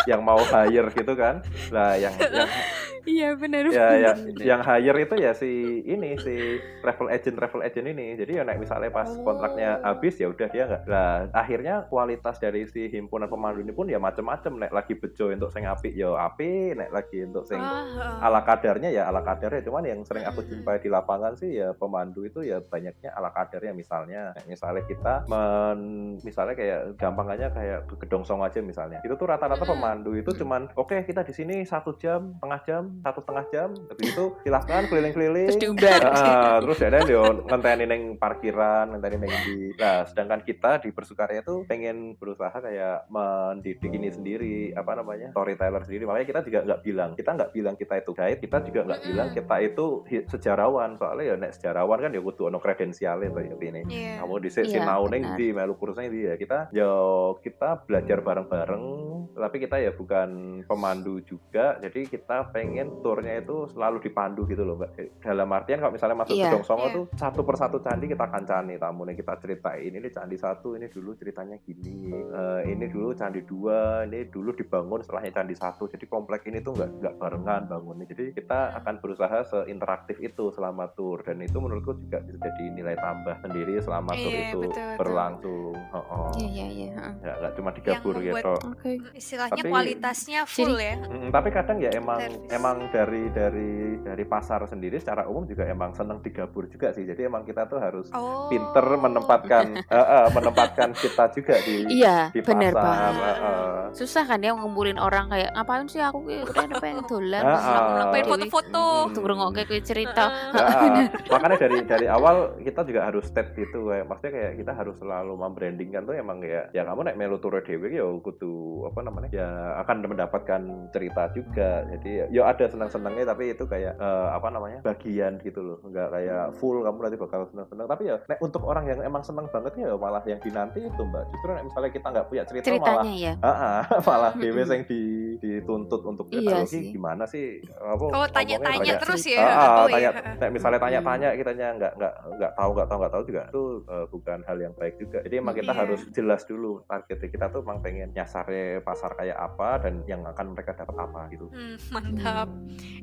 [0.04, 1.42] yang mau hire gitu kan.
[1.68, 2.48] Lah yang yang
[3.02, 3.66] Iya benar.
[3.66, 5.50] ya, ya yang hire itu ya si
[5.82, 6.38] ini si
[6.78, 9.26] travel agent travel agent ini jadi ya nek misalnya pas Oh.
[9.26, 10.82] kontraknya habis ya udah dia nggak.
[10.86, 14.54] Nah, akhirnya kualitas dari si himpunan pemandu ini pun ya macem-macem.
[14.54, 18.88] Nek lagi bejo untuk sing apik ya apik, nek lagi untuk sing Ah, ala kadarnya
[18.88, 20.50] ya ala kadarnya cuman yang sering aku Mm-mm.
[20.62, 25.80] jumpai di lapangan sih ya pemandu itu ya banyaknya ala kadarnya misalnya misalnya kita men
[26.22, 29.72] misalnya kayak gampangannya kayak ke Gedong Song aja misalnya itu tuh rata-rata Mm-mm.
[29.78, 34.06] pemandu itu cuman oke kita di sini satu jam setengah jam satu setengah jam habis
[34.12, 35.58] itu silahkan keliling-keliling
[36.02, 36.20] Terus.
[36.20, 39.56] Ah, terus ya dan yo ngenteni neng parkiran, ngenteni neng di.
[39.78, 45.82] Nah, sedangkan kita di bersukarya tuh pengen berusaha kayak mendidik ini sendiri, apa namanya, storyteller
[45.86, 46.04] sendiri.
[46.04, 49.10] Makanya kita juga nggak bilang, kita nggak bilang kita itu guide, kita juga nggak Mm-mm.
[49.12, 49.86] bilang kita itu
[50.22, 50.94] sejarawan.
[50.94, 53.80] Soalnya ya nek sejarawan kan ya kudu ono kredensialnya tuh ya ini.
[53.86, 54.12] Iya.
[54.20, 55.36] Kamu di sini Iya, sinau neng benar.
[55.36, 56.90] di melu kursnya di ya kita yo
[57.38, 58.84] kita belajar bareng-bareng
[59.32, 60.28] tapi kita ya bukan
[60.62, 65.92] pemandu juga jadi kita pengen turnya itu selalu dipandu gitu loh mbak dalam artian kalau
[65.92, 66.50] misalnya masuk Iya.
[66.50, 66.94] Gedong Songo Iya.
[66.94, 71.14] tuh satu persatu candi kita kancani tamu nih kita ceritain ini candi satu ini dulu
[71.14, 76.44] ceritanya gini Eh, ini dulu candi dua ini dulu dibangun setelahnya candi satu jadi komplek
[76.46, 81.38] ini tuh nggak nggak barengan bangunnya jadi kita akan berusaha seinteraktif itu selama tour dan
[81.38, 84.96] itu menurutku juga bisa jadi nilai tambah sendiri selama tour Iya, itu betul, betul.
[84.96, 86.30] berlangsung oh, oh.
[86.34, 86.90] Iya iya iya.
[86.92, 87.12] heeh.
[87.18, 88.90] nggak nggak cuma digabur membuat- gitu Oke.
[89.12, 90.94] Istilahnya Tapi- kualitasnya full ya.
[90.98, 92.50] Mm, tapi kadang ya emang Service.
[92.50, 97.02] emang dari dari dari pasar sendiri secara umum juga emang seneng digabur juga sih.
[97.02, 98.46] Jadi emang kita tuh harus Oh.
[98.46, 102.84] pinter menempatkan eh, eh, menempatkan kita juga di Iya, di bener pasar.
[103.10, 103.34] banget.
[103.34, 103.82] eh, eh.
[103.92, 107.90] Susah kan ya ngumpulin orang kayak ngapain sih aku ki udah pengen dolan terus aku
[108.24, 108.86] foto-foto.
[109.02, 109.12] Hmm.
[109.12, 110.24] Tuh ngrungokke kuwi cerita.
[110.54, 110.90] Heeh.
[111.02, 114.96] Ya, makanya dari dari awal kita juga harus state gitu kayak maksudnya kayak kita harus
[115.00, 119.28] selalu membrandingkan tuh emang ya ya kamu naik melu tour dhewe ya kudu apa namanya
[119.32, 119.48] ya
[119.82, 124.78] akan mendapatkan cerita juga jadi ya, ya ada senang-senangnya tapi itu kayak eh, apa namanya
[124.84, 128.84] bagian gitu loh nggak kayak full kamu nanti bakal senang-senang tapi ya nek untuk orang
[128.86, 132.26] yang emang senang banget ya malah yang dinanti itu mbak justru nek misalnya kita nggak
[132.28, 133.32] punya cerita malah Ceritanya ya.
[133.42, 134.42] Ah, ah, malah Mm-mm.
[134.44, 135.02] dewe yang di,
[135.38, 136.82] dituntut untuk Iya "Eh, iki sih.
[136.90, 139.40] gimana sih apa Oh, tanya-tanya terus ya.
[139.42, 140.10] Ah, tanya, iya.
[140.36, 141.38] nek misalnya tanya-tanya Hmm.
[141.38, 144.74] kitanya nggak nggak nggak tahu nggak tahu nggak tahu juga itu eh, bukan hal yang
[144.74, 145.18] baik juga.
[145.20, 145.80] Jadi emang kita Iya.
[145.80, 150.52] harus jelas dulu target kita tuh emang pengen nyasarnya pasar kayak apa dan yang akan
[150.52, 151.46] mereka dapat apa gitu.
[151.48, 152.48] Hmm, mantap.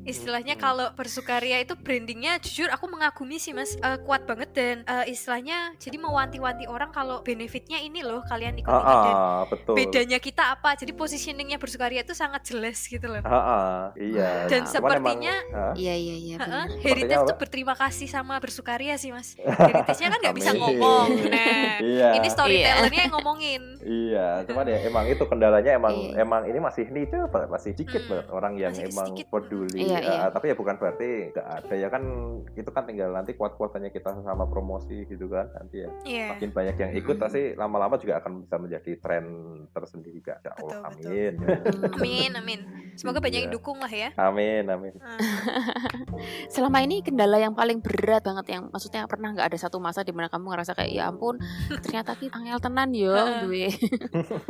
[0.03, 0.63] Istilahnya Hmm.
[0.63, 5.71] kalau bersukaria itu brandingnya jujur aku mengagumi sih mas Eh, kuat banget dan eh, istilahnya
[5.77, 9.71] jadi mewanti-wanti orang kalau benefitnya ini loh kalian ikut Ah, ah, betul.
[9.73, 14.43] bedanya kita apa jadi positioningnya bersukaria itu sangat jelas gitu loh ah, iya.
[14.45, 15.35] dan Cuman sepertinya
[15.71, 16.37] Iya iya iya.
[16.77, 20.61] Heritage tuh berterima kasih sama bersukaria sih mas Heritage-nya kan nggak bisa Amin.
[20.61, 22.09] ngomong nah Iya.
[22.15, 26.19] ini storytellernya yang ngomongin Iya, cuman ya emang itu kendalanya emang Iya.
[26.19, 29.27] emang ini masih niche banget, masih dikit Hmm, banget orang yang emang sedikit.
[29.29, 29.79] peduli.
[29.81, 30.27] Iya, Eh, iya.
[30.29, 32.03] tapi ya bukan berarti nggak ada ya kan
[32.51, 36.75] itu kan tinggal nanti kuat-kuatannya kita sama promosi gitu kan nanti ya Iya makin banyak
[36.77, 37.23] yang ikut Hmm.
[37.23, 39.25] pasti lama-lama juga akan bisa menjadi tren
[39.69, 40.35] tersendiri juga.
[40.39, 41.07] Ya Allah, Betul, betul.
[41.07, 41.33] amin.
[42.09, 42.61] Amin amin
[42.95, 43.55] semoga banyak yang Iya.
[43.55, 44.91] dukung lah ya amin, amin.
[44.99, 45.15] Ah.
[46.51, 50.11] Selama ini kendala yang paling berat banget yang maksudnya pernah nggak ada satu masa di
[50.11, 51.39] mana kamu ngerasa kayak ya ampun
[51.79, 53.71] ternyata kita angel tenan yo duwe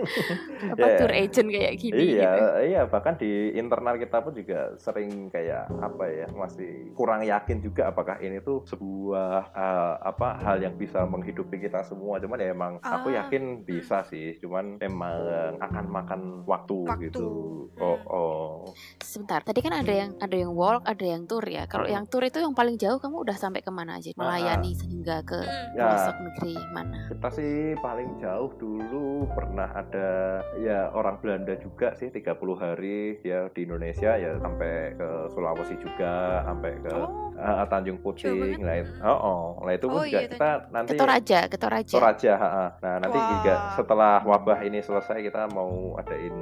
[0.73, 0.97] apa Ya.
[0.97, 2.45] tour agent kayak gini iya, gitu.
[2.65, 7.87] iya bahkan di internal kita pun juga sering kayak apa ya masih kurang yakin juga
[7.87, 12.17] apakah ini tuh sebuah eh, apa hal yang bisa menghidupi kita semua.
[12.17, 13.21] Cuman ya emang aku Ah.
[13.21, 14.39] yakin bisa sih.
[14.39, 15.19] Cuman emang
[15.59, 17.03] akan makan waktu, Waktu.
[17.05, 17.27] gitu.
[17.49, 17.67] Hmm.
[17.79, 18.53] Oh, oh.
[18.99, 21.65] Sebentar, tadi kan ada yang ada yang walk, ada yang tour ya.
[21.65, 21.93] Kalau Hmm.
[21.93, 24.11] yang tour itu yang paling jauh kamu udah sampai ke mana aja?
[24.13, 25.73] Melayani sehingga ke Hmm.
[25.73, 25.89] Ya.
[25.89, 26.97] pelosok negeri mana?
[27.07, 30.09] Kita sih paling jauh dulu pernah ada
[30.57, 36.13] ya orang Belanda juga sih 30 hari ya di Indonesia ya sampai ke Sulawesi juga
[36.43, 39.43] sampai ke Oh, eh, Tanjung Puting nah, itu- oh, oh.
[39.61, 41.93] Nah, itu pun Oh, juga iya, kita nanti Ke Toraja, ke Toraja.
[41.93, 42.65] Toraja ha, ha.
[42.79, 43.27] nah nanti Wah.
[43.31, 46.35] juga setelah wabah ini selesai kita mau adain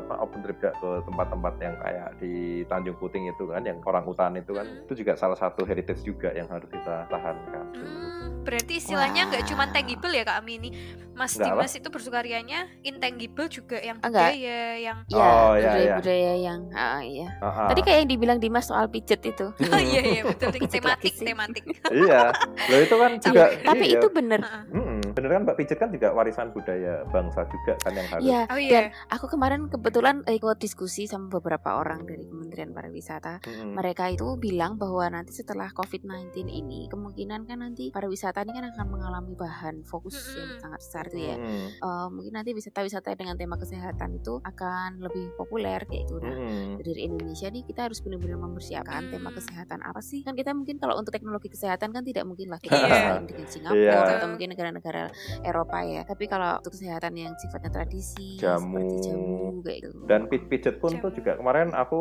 [0.00, 0.68] apa open trip ke
[1.04, 2.32] tempat-tempat yang kayak di
[2.64, 4.84] Tanjung Puting itu kan yang orang hutan itu kan Hmm.
[4.84, 9.68] itu juga salah satu heritage juga yang harus kita tahankan Hmm, berarti istilahnya nggak cuma
[9.68, 10.72] tangible ya Kak Amini.
[11.20, 11.54] Mas Nggak apa?
[11.60, 14.32] Dimas itu bersukarianya intangible juga yang Enggak.
[14.32, 15.68] budaya, yang Ya, Oh, iya, iya.
[16.00, 17.28] budaya-budaya yang ah, iya.
[17.36, 17.62] Ha, ha.
[17.68, 19.52] Tadi kayak yang dibilang Dimas soal pijet itu.
[19.70, 21.64] Oh iya iya betul tematik tematik.
[21.92, 22.32] iya
[22.66, 24.00] loh itu kan juga Tapi iya.
[24.00, 24.40] itu bener.
[24.40, 24.64] Heeh.
[24.72, 24.98] Mm-mm.
[25.10, 28.24] bener kan Mbak Pijet kan juga warisan budaya bangsa juga kan yang harus.
[28.24, 29.08] Iya, Oh dan iya.
[29.10, 33.42] aku kemarin kebetulan ikut diskusi sama beberapa orang dari Kementerian Pariwisata.
[33.44, 33.74] Mm-mm.
[33.74, 38.86] Mereka itu bilang bahwa nanti setelah COVID-19 ini kemungkinan kan nanti pariwisata ini kan akan
[38.88, 40.62] mengalami bahan fokus yang Mm-mm.
[40.62, 41.34] sangat besar tuh ya.
[41.34, 41.66] Mm-mm.
[41.76, 46.16] Eh, mungkin nanti wisata-wisata dengan tema kesehatan itu akan lebih populer kayak itu.
[46.16, 46.78] Nah, Mm-mm.
[46.78, 49.36] dari Indonesia nih kita harus benar-benar mempersiapkan tema Hmm.
[49.36, 52.72] kesehatan apa sih kan kita mungkin kalau untuk teknologi kesehatan kan tidak mungkin lah kita
[52.72, 52.82] Iya.
[52.82, 54.14] bersaing dengan Singapura Iya.
[54.16, 55.02] atau mungkin negara-negara
[55.40, 58.78] Eropa ya tapi kalau untuk kesehatan yang sifatnya tradisi Jamu.
[58.78, 61.16] seperti jamu kayak gitu Dan pi- pijet pun tuh Jamu.
[61.16, 62.00] juga kemarin aku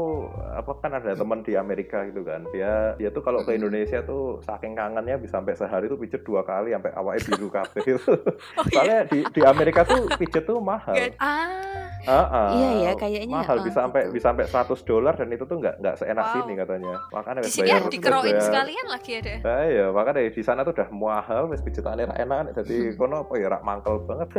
[0.52, 2.43] apa kan ada teman di Amerika gitu kan.
[2.50, 3.56] Dia dia tuh kalau ke.
[3.56, 7.84] Indonesia tuh saking kangennya bisa sampai sehari tuh pijet dua kali sampai awalnya biru kabeh
[7.86, 8.00] itu.
[8.60, 8.98] Oh iya.
[8.99, 10.95] Soalnya di di Amerika tuh pijet tuh mahal.
[11.17, 11.88] Ah.
[11.99, 12.47] Ah, ah.
[12.55, 14.15] Iya ya, kayaknya, mahal ah, bisa sampai gitu.
[14.15, 16.33] bisa sampai 100 dolar dan itu tuh nggak nggak seenak Wow.
[16.33, 16.93] sini katanya.
[17.12, 19.33] Makanya Di wes sini bayar ya dikeroin bayar- sekalian lagi ada.
[19.43, 23.33] Nah, iya, makanya di sana tuh udah mahal, wis pijetane ra enak, jadi kono apa
[23.35, 24.29] ya rak mangkel banget.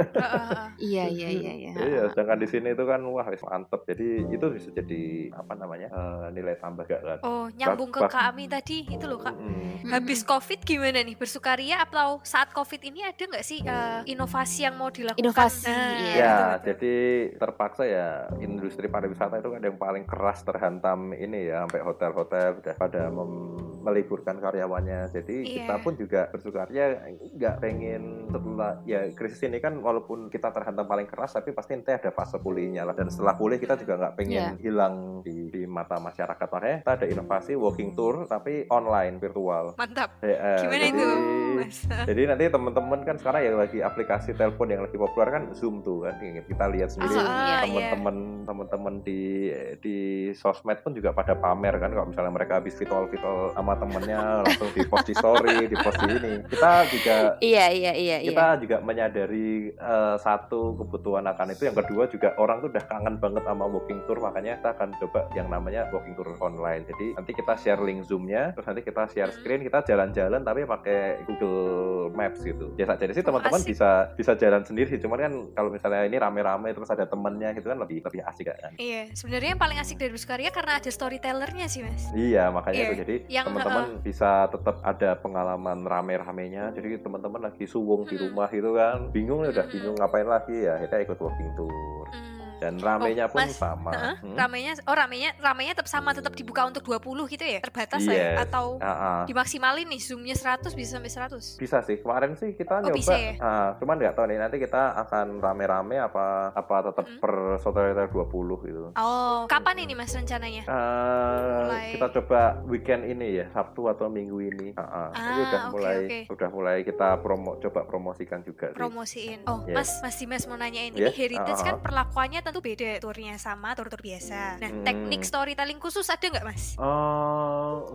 [0.80, 3.80] Iya iya iya iya Iya, sedangkan di sini itu kan wah wis mantep.
[3.84, 5.88] Jadi itu bisa jadi apa namanya?
[5.92, 7.18] eh, nilai tambah gak kan?
[7.22, 9.36] Oh, nyambung ke Kak Ami tadi itu loh Kak.
[9.36, 9.92] Mm.
[9.92, 14.74] Habis COVID gimana nih bersukaria atau saat COVID ini ada nggak sih eh, inovasi yang
[14.74, 15.20] mau dilakukan?
[15.20, 16.14] Inovasi, Nah, iya.
[16.16, 16.64] Ya, betul-betul.
[16.66, 16.96] jadi
[17.36, 22.74] terpaksa ya industri pariwisata itu kan yang paling keras terhantam ini ya, sampai hotel-hotel udah
[22.74, 23.48] pada mem-
[23.80, 25.08] meliburkan karyawannya.
[25.10, 25.56] Jadi Iya.
[25.58, 31.06] kita pun juga bersukaria nggak pengen setelah ya krisis ini kan walaupun kita terhantam paling
[31.06, 32.92] keras, tapi pasti nanti ada fase pulihnya lah.
[32.92, 34.60] Dan setelah pulih kita juga nggak pengen Iya.
[34.60, 36.44] hilang di, di mata masyarakat.
[36.46, 39.72] Makanya kita ada inovasi walking tour tapi online virtual.
[39.74, 40.12] Mantap.
[40.20, 41.08] Ya, Gimana jadi- itu,
[41.56, 41.76] Mas?
[42.04, 46.06] jadi nanti teman-teman kan sekarang yang lagi aplikasi telepon yang lagi populer kan Zoom tuh
[46.06, 47.16] kan kita lihat sendiri.
[47.20, 47.58] Ah, ah, iya.
[47.66, 48.16] teman-teman
[48.46, 49.96] teman-teman di di
[50.34, 54.82] sosmed pun juga pada pamer kan kalau misalnya mereka habis vitol-vitol sama temennya langsung di
[54.86, 56.34] post di story di post di ini.
[56.46, 58.30] Kita juga iya iya iya iya.
[58.30, 61.68] kita juga menyadari eh, satu kebutuhan akan itu.
[61.70, 65.20] Yang kedua juga orang tuh udah kangen banget sama walking tour makanya kita akan coba
[65.38, 66.84] yang namanya walking tour online.
[66.86, 71.22] Jadi nanti kita share link zoomnya terus nanti kita share screen kita jalan-jalan tapi pakai
[71.26, 72.72] Google Maps gitu.
[72.74, 76.92] Biasa jadi sih teman-teman bisa bisa jalan sendiri cuman kan kalau misalnya ini rame-rame terus
[76.92, 80.50] ada temennya gitu kan lebih lebih asik kan Iya, sebenarnya yang paling asik dari bersukaria
[80.50, 82.08] karena ada storytellernya sih, Mas.
[82.12, 86.74] Iya makanya Iya, itu jadi teman-teman bisa tetap ada pengalaman rame-ramenya.
[86.74, 88.32] Jadi teman-teman lagi suwung di Mm-mm.
[88.34, 89.74] rumah gitu kan, bingung nih udah Mm-mm.
[89.76, 92.06] bingung ngapain lagi ya kita ikut walking tour.
[92.10, 92.39] Hmm.
[92.60, 93.90] Dan ramenya Oh, pun Mas, sama.
[93.90, 94.36] Heeh, Hmm?
[94.36, 98.36] ramenya oh ramenya ramenya tetap sama tetap dibuka untuk 20 gitu ya terbatas ya Yes.
[98.42, 99.20] atau Ah, ah.
[99.24, 103.14] dimaksimalin nih zoomnya 100 bisa sampai 100 Bisa sih kemarin sih kita Oh, nyoba, bisa
[103.14, 103.32] ya?
[103.38, 107.18] ah, cuman nggak tahu nih nanti kita akan rame-rame apa apa tetap Mm-mm.
[107.18, 108.28] per saudara 20
[108.62, 108.92] gitu.
[108.92, 114.38] oh kapan ini mas rencananya Eh, Mulai- kita coba weekend ini ya Sabtu atau Minggu
[114.42, 114.74] ini.
[114.74, 115.08] Ah.
[115.10, 116.18] Jadi Ah, udah oke, mulai oke.
[116.30, 118.76] udah mulai kita promo coba promosikan juga sih.
[118.76, 119.72] promosiin oh Yes.
[119.72, 121.80] mas mas Dimas mau nanyain ini Yes, heritage ah, kan ah.
[121.80, 124.58] perlakuannya tentu beda turnya sama tur-tur biasa.
[124.58, 124.82] Nah Hmm.
[124.82, 126.74] teknik storytelling khusus ada nggak mas?
[126.82, 127.94] Oh,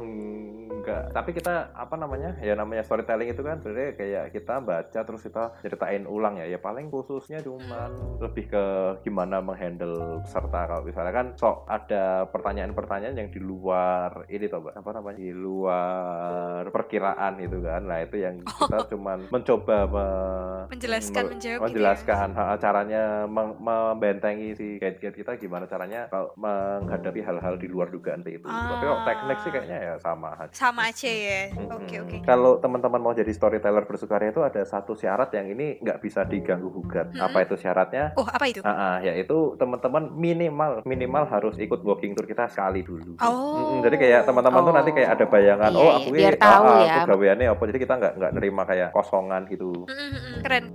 [0.86, 1.04] enggak.
[1.12, 2.38] Tapi kita apa namanya?
[2.39, 6.45] Ya namanya storytelling itu kan sebenarnya kayak kita baca terus kita ceritain ulang ya.
[6.48, 7.89] Ya paling khususnya cuman
[8.21, 8.65] lebih ke
[9.02, 14.74] gimana menghandle peserta kalau misalnya kan sok ada pertanyaan-pertanyaan yang di luar ini toh, Mbak.
[14.78, 15.17] Apa namanya?
[15.17, 17.82] Di luar perkiraan itu kan.
[17.84, 21.65] Nah, itu yang kita cuman mencoba me- Menjelaskan, me- menjawab gitu ya?
[21.65, 23.04] menjelaskan ha, caranya
[23.60, 28.43] membentengi si guide-guide kita gimana caranya kalau menghadapi hal-hal di luar dugaan itu.
[28.43, 30.52] Tapi kalau teknik sih kayaknya ya sama aja.
[30.52, 35.32] sama aja ya oke oke Kalau teman-teman mau jadi storyteller bersukaria itu ada satu syarat
[35.34, 37.12] yang ini nggak bisa diganggu gugat.
[37.12, 37.22] Mm-mm.
[37.22, 38.12] Apa itu syaratnya?
[38.18, 42.82] oh apa itu Ah, ah, yaitu teman-teman minimal minimal harus ikut walking tour kita sekali
[42.82, 43.16] dulu.
[43.22, 43.58] Oh.
[43.62, 46.64] Mm-mm, jadi kayak teman-teman tuh nanti kayak ada bayangan, Iya, oh iya, aku ini, tahu
[46.66, 46.94] ah, ah, ya.
[46.96, 47.64] aku gaweannya apa.
[47.70, 49.72] Jadi kita nggak nggak nerima kayak kosongan gitu.
[49.86, 50.66] Mm, mm, mm, keren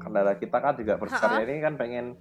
[0.00, 2.14] Kendala kita kan juga bersukaria ini kan pengen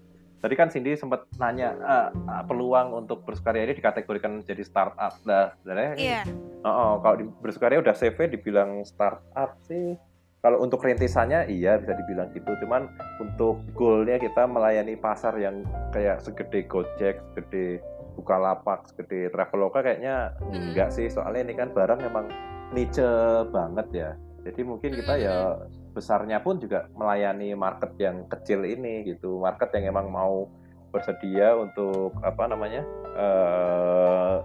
[0.45, 5.17] Tadi kan Cindy sempat nanya ah, peluang untuk bersukaria ini dikategorikan jadi startup.
[5.25, 6.21] Nah, sebenarnya ini iya
[6.61, 9.97] Oh, oh, kalau di bersukaria udah CV dibilang startup sih.
[10.45, 12.53] Kalau untuk rintisannya iya bisa dibilang gitu.
[12.61, 12.85] Cuman
[13.17, 17.81] untuk goalnya kita melayani pasar yang kayak segede Gojek, segede
[18.13, 20.73] Bukalapak, segede Traveloka kayaknya Hmm.
[20.73, 21.09] enggak sih.
[21.09, 22.29] Soalnya ini kan barang memang
[22.69, 23.09] niche
[23.49, 24.09] banget ya.
[24.45, 25.57] Jadi mungkin kita ya
[25.95, 29.39] besarnya pun juga melayani market yang kecil ini gitu.
[29.39, 30.51] Market yang emang mau
[30.91, 32.83] bersedia untuk apa namanya?
[33.15, 34.35] eh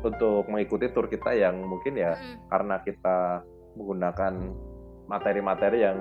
[0.00, 3.44] untuk mengikuti tur kita yang mungkin ya Mm, karena kita
[3.76, 4.32] menggunakan
[5.04, 5.98] materi-materi yang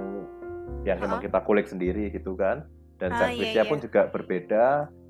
[0.87, 1.27] yang memang Uh-uh.
[1.27, 2.63] kita kulik sendiri gitu kan
[2.95, 3.83] dan Ah, servisnya iya, pun iya.
[3.83, 4.63] juga berbeda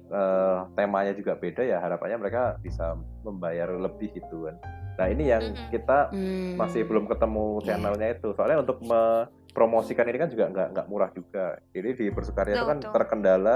[0.10, 4.56] eh, temanya juga beda ya harapannya mereka bisa membayar lebih gitu kan
[4.98, 5.70] nah ini yang Mm-mm.
[5.70, 6.58] kita Hmm.
[6.58, 7.66] masih belum ketemu Iya.
[7.78, 11.58] channelnya itu soalnya untuk me- promosikan ini kan juga nggak nggak murah juga.
[11.74, 12.94] Jadi di bersukaria itu kan betul.
[12.94, 13.56] terkendala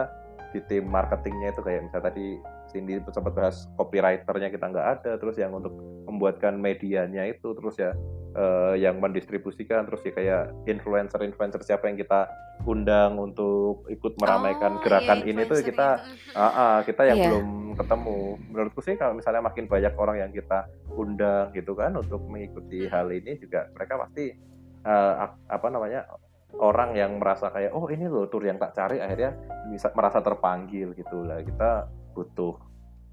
[0.54, 2.38] di tim marketingnya itu kayak misalnya tadi
[2.70, 5.74] Cindy sempat bahas copywriternya kita nggak ada, terus yang untuk
[6.06, 7.94] membuatkan medianya itu, terus ya
[8.34, 12.30] eh, yang mendistribusikan, terus ya kayak influencer-influencer siapa yang kita
[12.66, 16.02] undang untuk ikut meramaikan Oh, gerakan iya, ini tuh kita.
[16.34, 17.28] Ah, ah, kita yang Iya.
[17.30, 18.18] belum ketemu.
[18.50, 23.10] Menurutku sih kalau misalnya makin banyak orang yang kita undang gitu kan untuk mengikuti hal
[23.10, 24.53] ini juga mereka pasti
[24.84, 26.06] eh, ap- apa namanya
[26.54, 29.34] orang yang merasa kayak oh ini loh tur yang tak cari akhirnya
[29.68, 31.42] bisa merasa terpanggil gitu lah.
[31.42, 32.54] Kita butuh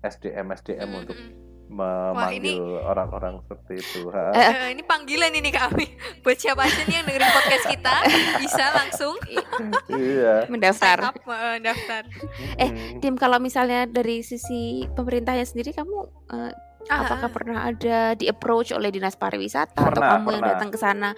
[0.00, 1.48] SDM SDM Mm, untuk mm, mm.
[1.70, 4.09] memanggil orang-orang seperti itu.
[4.09, 4.33] Ha.
[4.33, 5.87] Eh, Eh, ini panggilan ini kami
[6.22, 7.94] buat siapa aja nih yang dengerin podcast kita
[8.37, 9.14] bisa langsung
[9.94, 10.44] iya.
[10.46, 10.98] mendaftar.
[11.06, 12.02] up eh, daftar.
[12.56, 12.98] Eh, Mm.
[12.98, 15.96] Tim kalau misalnya dari sisi pemerintahnya sendiri kamu
[16.28, 16.52] eh,
[16.88, 17.32] Ah, apakah ah.
[17.32, 20.52] pernah ada di approach oleh dinas pariwisata atau Pernah, kamu yang pernah.
[20.56, 21.10] datang ke sana?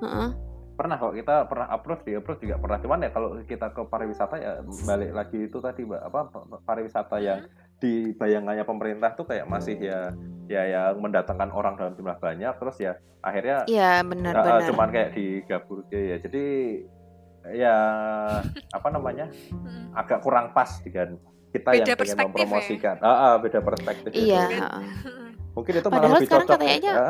[0.00, 0.30] Heeh.
[0.74, 4.34] pernah kok kita pernah approach di approach juga pernah cuman ya kalau kita ke pariwisata
[4.36, 6.20] ya balik lagi itu tadi mbak apa
[6.66, 7.46] pariwisata yang
[7.78, 10.10] di bayangannya pemerintah tuh kayak masih ya
[10.44, 14.66] ya yang mendatangkan orang dalam jumlah banyak terus ya akhirnya Iya uh, uh, benar-benar.
[14.66, 16.44] cuman kayak digabur ya jadi
[17.54, 17.76] ya
[18.74, 19.94] apa namanya Mm.
[19.94, 21.14] agak kurang pas dengan
[21.54, 22.26] kita Beda yang pengen perspektif ya?
[22.26, 24.26] mempromosikan Ah, ah, beda perspektif itu.
[24.26, 24.44] Iya.
[24.50, 24.82] Heeh.
[25.54, 27.08] mungkin itu malah Padahal lebih sekarang cocok katanya ya.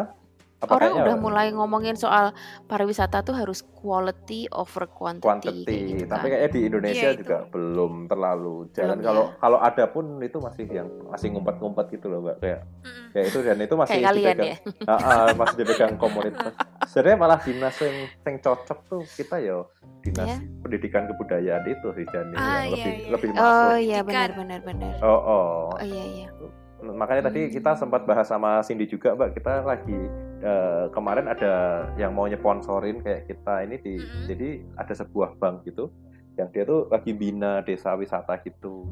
[0.56, 2.32] Apa Orang kayaknya, udah mulai ngomongin soal
[2.64, 5.20] pariwisata tuh harus quality over quantity.
[5.20, 6.32] quantity, kayak gitu tapi kan.
[6.32, 7.20] kayaknya di Indonesia Iya, itu.
[7.20, 8.96] juga belum terlalu jalan.
[8.96, 9.32] Belum, Kalau ya.
[9.36, 12.36] kalau ada pun itu masih yang masih ngumpet-ngumpet gitu loh, mbak.
[12.40, 13.06] Kayak Mm-mm.
[13.12, 14.56] kayak itu dan itu masih Kayak kalian dipegang, ya.
[14.94, 16.52] Ah, ah, masih dipegang komunitas.
[16.86, 19.58] Sebenarnya malah dinas yang, yang cocok tuh kita ya
[20.00, 20.36] dinas Ya.
[20.60, 23.10] pendidikan kebudayaan itu sih Jani Ah, yang iya, lebih iya.
[23.10, 23.68] lebih Oh masuk.
[23.76, 24.04] iya Pendidikan.
[24.06, 24.94] benar-benar benar.
[25.00, 25.52] Oh, oh.
[25.72, 26.28] Oh iya iya.
[26.86, 27.52] Makanya tadi Hmm.
[27.52, 29.30] kita sempat bahas sama Cindy juga, Mbak.
[29.34, 29.98] Kita lagi
[30.40, 31.52] eh, kemarin ada
[31.96, 34.28] yang mau nyeponsorin kayak kita ini di Mm-mm.
[34.28, 35.88] jadi ada sebuah bank gitu
[36.34, 38.84] yang dia tuh lagi bina desa wisata gitu.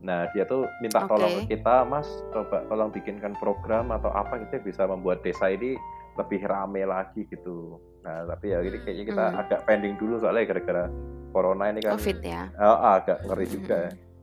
[0.00, 1.10] Nah, dia tuh minta Oke.
[1.10, 5.48] tolong ke kita, Mas, coba tolong bikinkan program atau apa gitu yang bisa membuat desa
[5.48, 5.76] ini
[6.14, 7.76] lebih rame lagi gitu.
[8.00, 9.40] Nah, tapi ya ini kayaknya kita Hmm.
[9.40, 10.84] agak pending dulu soalnya gara-gara
[11.28, 12.48] corona ini kan Covid ya.
[12.54, 13.92] ah, agak ngeri juga ya.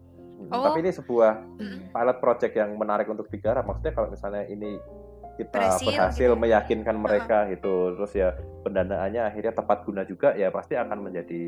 [0.41, 0.63] Hmm, Oh.
[0.65, 1.93] Tapi ini sebuah Mm-mm.
[1.93, 3.63] pilot project yang menarik untuk digarap.
[3.69, 4.81] Maksudnya kalau misalnya ini
[5.39, 6.37] kita Berhasil berhasil, gitu ya.
[6.37, 8.35] meyakinkan mereka gitu, terus ya
[8.67, 11.41] pendanaannya akhirnya tepat guna juga, ya pasti akan menjadi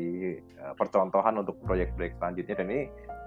[0.56, 2.54] uh, percontohan untuk proyek-proyek selanjutnya.
[2.58, 2.82] Dan ini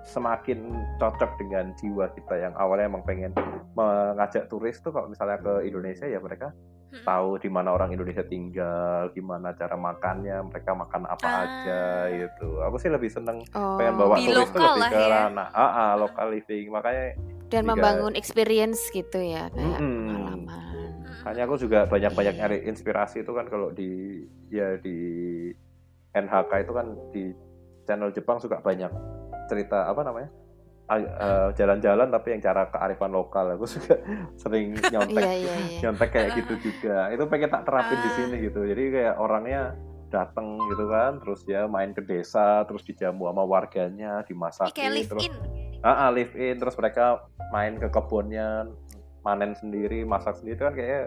[0.07, 0.59] semakin
[0.97, 3.31] cocok dengan jiwa kita yang awalnya emang pengen
[3.77, 6.51] mengajak turis tuh kalau misalnya ke Indonesia ya mereka
[6.99, 11.41] Tahu di mana orang Indonesia tinggal, gimana cara makannya, mereka makan apa Ah.
[11.43, 12.61] aja gitu.
[12.61, 13.75] Aku sih lebih seneng Oh.
[13.75, 15.07] pengen bawa Lebih turis lokal lebih ke ya.
[15.09, 17.05] ranah ah, ah, local living makanya
[17.45, 20.03] Dan Jika- membangun experience gitu ya kayak Mm-mm.
[20.05, 20.91] pengalaman.
[21.17, 24.97] Makanya aku juga banyak-banyak nyari inspirasi itu kan kalau di ya di
[26.11, 27.23] NHK itu kan di
[27.83, 28.91] channel Jepang suka banyak
[29.45, 30.27] cerita apa namanya
[30.87, 33.99] Eh, jalan-jalan tapi yang cara kearifan lokal aku juga
[34.41, 35.79] sering nyontek Iya iya iya.
[35.83, 38.15] nyontek kayak gitu juga itu pengen tak terapin di Ah.
[38.15, 39.61] sini gitu jadi kayak orangnya
[40.07, 45.27] datang gitu kan terus dia main ke desa terus dijamu sama warganya dimasakin live terus
[45.27, 45.35] in.
[45.83, 47.19] ah, ah, live in terus mereka
[47.49, 48.71] main ke kebunnya
[49.19, 51.03] manen sendiri masak sendiri itu kan kayak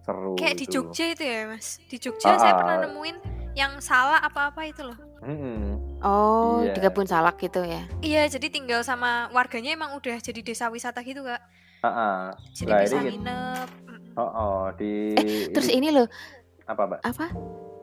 [0.00, 0.86] seru Kayak di gitu.
[0.86, 1.82] Jogja itu ya, Mas.
[1.82, 2.82] Di Jogja saya Ah, pernah ah.
[2.86, 3.16] nemuin
[3.52, 4.94] yang salah apa-apa itu loh.
[5.18, 5.82] Mm-mm.
[5.98, 6.72] Oh, Iya.
[6.72, 7.82] di kebun salak gitu ya.
[7.98, 11.40] Iya, jadi tinggal sama warganya emang udah jadi desa wisata gitu, Kak.
[11.78, 12.22] Ah, ah.
[12.52, 13.68] Jadi Lah, bisa ini- nginep.
[14.14, 16.08] Oh, oh, di Eh, terus ini- loh
[16.64, 17.26] apa mbak apa?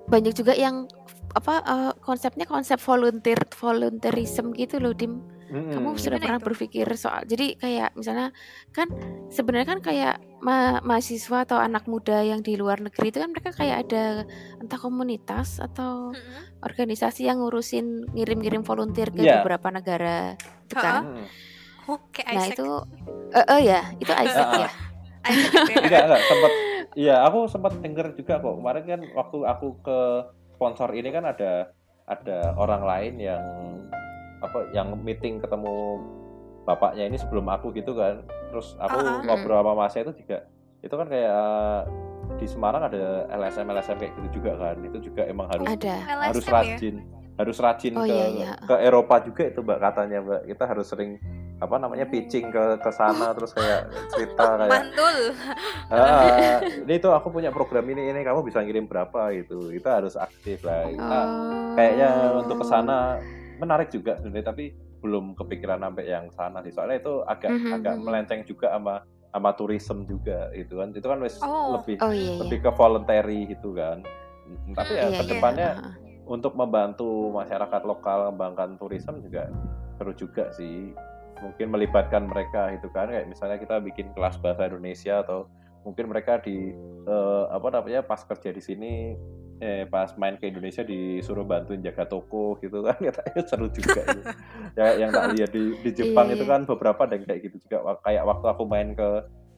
[0.05, 0.89] Banyak juga yang
[1.31, 5.21] apa eh, konsepnya konsep volunteer volunteerism gitu loh, Dim.
[5.45, 5.69] Mm-mm.
[5.71, 6.47] Kamu sudah Gimana pernah itu?
[6.49, 8.33] berpikir soal jadi kayak misalnya
[8.71, 8.89] kan
[9.29, 13.49] sebenarnya kan kayak ma- mahasiswa atau anak muda yang di luar negeri itu kan mereka
[13.51, 14.27] kayak ada
[14.59, 16.59] entah komunitas atau Mm-mm.
[16.61, 19.39] organisasi yang ngurusin ngirim-ngirim volunteer ke Iya.
[19.39, 20.35] beberapa negara
[20.67, 20.83] gitu Ha-ha.
[20.83, 21.03] kan.
[21.07, 21.27] Mm-mm.
[21.85, 22.55] Oh, kayak Nah, Isaac.
[22.55, 22.67] itu
[23.31, 24.59] eh eh, ya, itu Isaac ah.
[24.59, 24.69] ya.
[25.23, 25.81] Isaac gitu ya.
[25.81, 26.51] enggak enggak sempat
[26.93, 29.99] iya aku sempat denger juga kok kemarin kan waktu aku ke
[30.53, 31.71] sponsor ini kan ada
[32.03, 33.43] ada orang lain yang
[34.39, 36.03] apa yang meeting ketemu
[36.63, 39.21] bapaknya ini sebelum aku gitu kan terus aku Ah, ah.
[39.21, 40.37] ngobrol sama masnya itu juga
[40.79, 41.35] itu kan kayak
[42.33, 45.95] di Semarang ada LSM LSM kayak gitu juga kan itu juga emang harus Ada.
[46.23, 46.55] harus LSM ya?
[46.55, 46.95] rajin
[47.33, 48.51] harus rajin Oh, ke iya, iya.
[48.57, 51.17] ke Eropa juga itu mbak katanya mbak kita harus sering
[51.57, 55.17] apa namanya pitching ke ke sana terus kayak cerita kayak Mantul.
[55.87, 60.15] Ah, ini tuh aku punya program ini ini kamu bisa ngirim berapa gitu kita harus
[60.15, 61.73] aktif lah kita Oh.
[61.73, 63.17] kayaknya untuk ke sana
[63.55, 64.65] menarik juga sebenarnya tapi
[65.03, 68.03] belum kepikiran sampai yang sana sih soalnya itu agak Mhm, agak mhm.
[68.07, 71.75] melenceng juga sama sama tourism juga gitu kan itu kan wis Oh.
[71.75, 72.39] lebih Oh iya iya.
[72.39, 73.99] lebih ke voluntary gitu kan
[74.75, 75.19] Tapi Hmm, ya Iya, iya.
[75.19, 75.93] ke depannya Heeh.
[76.27, 79.47] untuk membantu masyarakat lokal mengembangkan turisme juga
[79.95, 80.91] seru juga sih.
[81.39, 85.47] Mungkin melibatkan mereka itu kan kayak misalnya kita bikin kelas bahasa Indonesia atau
[85.83, 86.75] mungkin mereka di
[87.07, 89.15] eh, apa namanya pas kerja di sini
[89.61, 94.21] eh pas main ke Indonesia disuruh bantuin jaga toko gitu kan katanya seru juga itu.
[94.79, 96.51] ya yang tak lihat di di Jepang itu iya.
[96.57, 99.09] kan beberapa ada yang kayak gitu juga kayak waktu aku main ke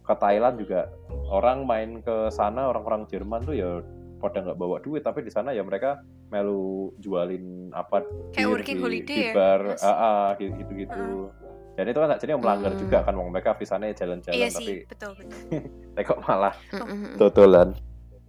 [0.05, 0.91] ke Thailand juga
[1.31, 3.81] orang main ke sana orang-orang Jerman tuh ya
[4.21, 6.01] pada nggak bawa duit tapi di sana ya mereka
[6.33, 8.01] melu jualin apa
[8.33, 9.81] Kayak working di, holiday di ya, bar Mas?
[9.85, 11.29] ah, ah, gitu gitu
[11.75, 12.81] dan itu kan jadi melanggar Hmm.
[12.87, 16.05] juga kan wong mereka visanya jalan-jalan Iya tapi sih, betul betul.
[16.07, 17.15] kok malah Mm, mm, mm.
[17.19, 17.69] totolan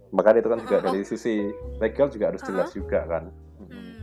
[0.09, 0.85] makanya itu kan juga Oh, oh.
[0.87, 1.33] dari sisi
[1.77, 2.77] legal juga harus jelas Uh-huh.
[2.77, 3.23] juga kan
[3.59, 3.95] Hmm.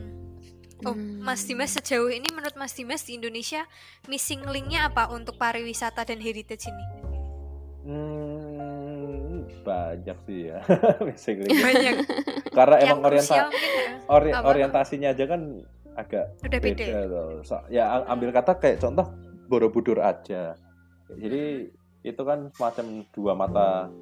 [0.83, 1.19] Oh, Hmm.
[1.19, 3.65] Mas Dimas sejauh ini menurut Mas Dimas di Indonesia
[4.05, 6.85] missing linknya apa untuk pariwisata dan heritage ini?
[7.85, 10.59] Hmm, banyak sih ya
[11.07, 11.53] missing link.
[11.55, 11.95] Banyak.
[12.51, 13.47] karena emang orienta ya.
[14.07, 14.47] ori- apa?
[14.47, 15.41] orientasinya aja kan
[15.95, 16.85] agak Udah beda.
[16.85, 17.29] beda loh.
[17.43, 19.09] So- ya am- ambil kata kayak contoh
[19.45, 20.57] Borobudur aja.
[21.07, 21.69] Jadi
[22.03, 23.93] itu kan semacam dua mata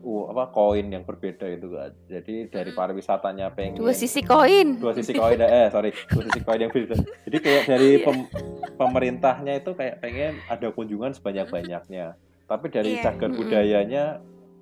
[0.00, 1.90] uh, apa koin yang berbeda itu kan.
[2.06, 2.78] Jadi dari Hmm.
[2.78, 4.76] pariwisatanya pengen Dua sisi koin.
[4.76, 6.94] dua sisi koin eh sorry dua sisi koin yang beda.
[7.24, 8.28] Jadi kayak dari pem-
[8.74, 12.14] pemerintahnya itu kayak pengen ada kunjungan sebanyak banyaknya.
[12.44, 13.02] Tapi dari Iya.
[13.04, 14.04] cagar budayanya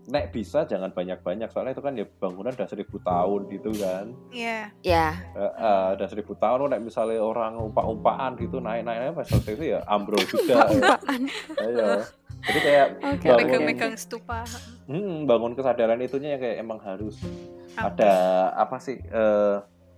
[0.07, 4.71] nek bisa jangan banyak-banyak soalnya itu kan ya bangunan udah seribu tahun gitu kan Iya.
[4.81, 5.07] Ya.
[5.35, 9.83] Eh, eh, udah seribu tahun nek misalnya orang umpak-umpaan gitu naik-naik pas waktu itu ya
[9.85, 10.63] ambrol juga
[11.59, 12.07] ya.
[12.47, 13.39] Jadi kayak Oke, Bangun.
[13.43, 14.47] Megang-megang stupa.
[14.87, 17.19] hmm, bangun kesadaran itunya yang kayak emang harus
[17.75, 17.91] Apa?
[17.93, 18.13] ada
[18.57, 19.57] apa sih eh,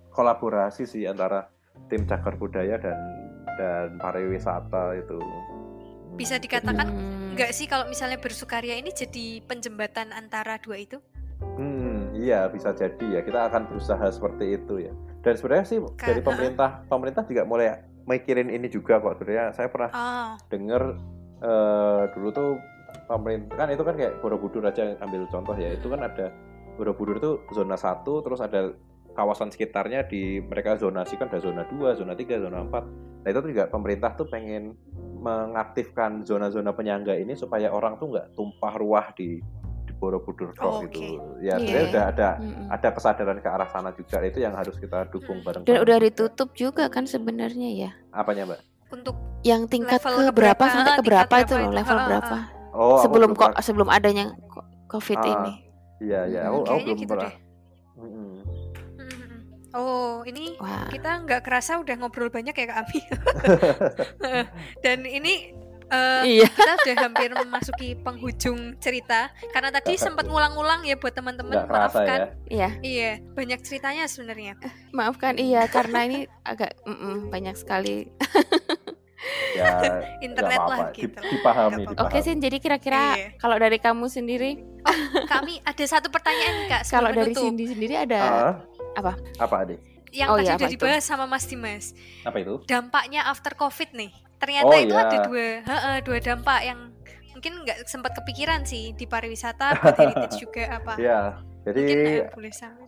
[0.09, 1.45] kolaborasi sih antara
[1.87, 2.97] tim cagar budaya dan
[3.53, 5.19] dan pariwisata itu
[6.11, 7.31] Bisa dikatakan Hmm.
[7.31, 10.97] enggak sih kalau misalnya bersukaria ini jadi penjembatan antara dua itu?
[11.55, 13.21] Hmm, iya bisa jadi ya.
[13.21, 14.93] Kita akan berusaha seperti itu ya.
[15.21, 19.15] Dan sebenarnya sih dari Karena- pemerintah, pemerintah juga mulai mikirin ini juga kok.
[19.15, 20.99] Sebenarnya saya pernah Oh, dengar
[21.39, 22.49] eh, dulu tuh
[23.05, 25.73] pemerintah kan itu kan kayak Borobudur aja ambil contoh ya.
[25.73, 26.29] Itu kan ada
[26.75, 28.71] Borobudur itu zona 1 terus ada
[29.09, 32.87] kawasan sekitarnya di mereka zonasi kan ada zona 2, zona 3, zona 4.
[33.19, 34.77] Nah, itu tuh juga pemerintah tuh pengen
[35.19, 39.43] mengaktifkan zona-zona penyangga ini supaya orang tuh nggak tumpah ruah di
[39.83, 41.19] di Borobudur Oh, gitu.
[41.19, 41.41] oke.
[41.41, 41.59] Ya, Iya.
[41.59, 42.65] sebenarnya udah ada Mm-mm.
[42.69, 45.45] ada kesadaran ke arah sana juga itu yang harus kita dukung Hmm.
[45.45, 47.91] bareng Dan udah ditutup juga kan sebenarnya ya.
[48.09, 48.59] apanya mbak
[48.89, 50.35] untuk Yang tingkat Level ke keberapa?
[50.35, 52.35] berapa sampai ke Tingkat berapa itu loh, level berapa?
[52.69, 54.25] oh sebelum belum kok sebelum adanya
[54.85, 55.53] Covid Ah, ini.
[55.99, 57.33] iya iya Hmm, aku, aku kayaknya belum gitu pernah deh.
[57.95, 58.31] Mm-mm.
[58.95, 59.37] Hmm.
[59.69, 60.89] Oh, ini Wah.
[60.89, 62.99] kita nggak kerasa udah ngobrol banyak ya Kak Ami.
[64.83, 65.53] Dan ini
[65.89, 66.47] eh, Iya.
[66.47, 69.19] kita udah hampir memasuki penghujung cerita
[69.49, 72.07] karena tadi sempat ngulang-ngulang ya buat teman-teman maafkan.
[72.07, 74.53] ya Iya, Iya, banyak ceritanya sebenarnya.
[74.91, 78.09] maafkan iya karena ini agak mm-mm, banyak sekali.
[79.51, 79.65] ya
[80.21, 81.09] Internet nggak lah gitu.
[81.11, 81.99] Dip- dipahami apa-apa.
[81.99, 82.25] Oke dipahami.
[82.25, 83.27] sih, jadi kira-kira Iya.
[83.35, 84.51] kalau dari kamu sendiri,
[85.25, 87.35] Kami ada satu pertanyaan nih Kak kalau dari.
[87.35, 88.53] Cindy sendiri ada Ah,
[88.95, 89.19] apa?
[89.37, 89.79] apa adik
[90.09, 90.73] Yang Oh tadi iya, udah apa itu?
[90.79, 91.85] dibahas sama Mas Dimas.
[92.23, 94.09] apa itu Dampaknya after Covid nih.
[94.39, 95.03] Ternyata Oh, itu iya.
[95.03, 96.79] ada dua, heeh, dua dampak yang
[97.31, 100.93] mungkin nggak sempat kepikiran sih di pariwisata, buat heritage juga apa.
[100.95, 101.19] ya
[101.63, 102.83] jadi Mungkin boleh sama.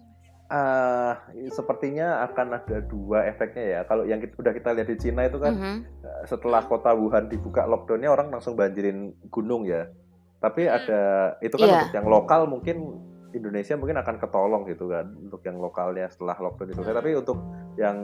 [0.48, 1.14] ah,
[1.48, 5.38] sepertinya akan ada dua efeknya ya kalau yang kita, udah kita lihat di Cina itu
[5.38, 5.78] kan Mhm.
[6.26, 9.88] setelah kota Wuhan dibuka lockdownnya orang langsung banjirin gunung ya.
[10.40, 10.74] Tapi Hmm.
[10.74, 11.02] ada
[11.40, 11.78] itu kan Iya.
[11.82, 12.78] untuk yang lokal mungkin
[13.32, 16.82] Indonesia mungkin akan ketolong gitu kan untuk yang lokalnya setelah lockdown itu.
[16.82, 17.38] Tapi untuk
[17.78, 17.98] yang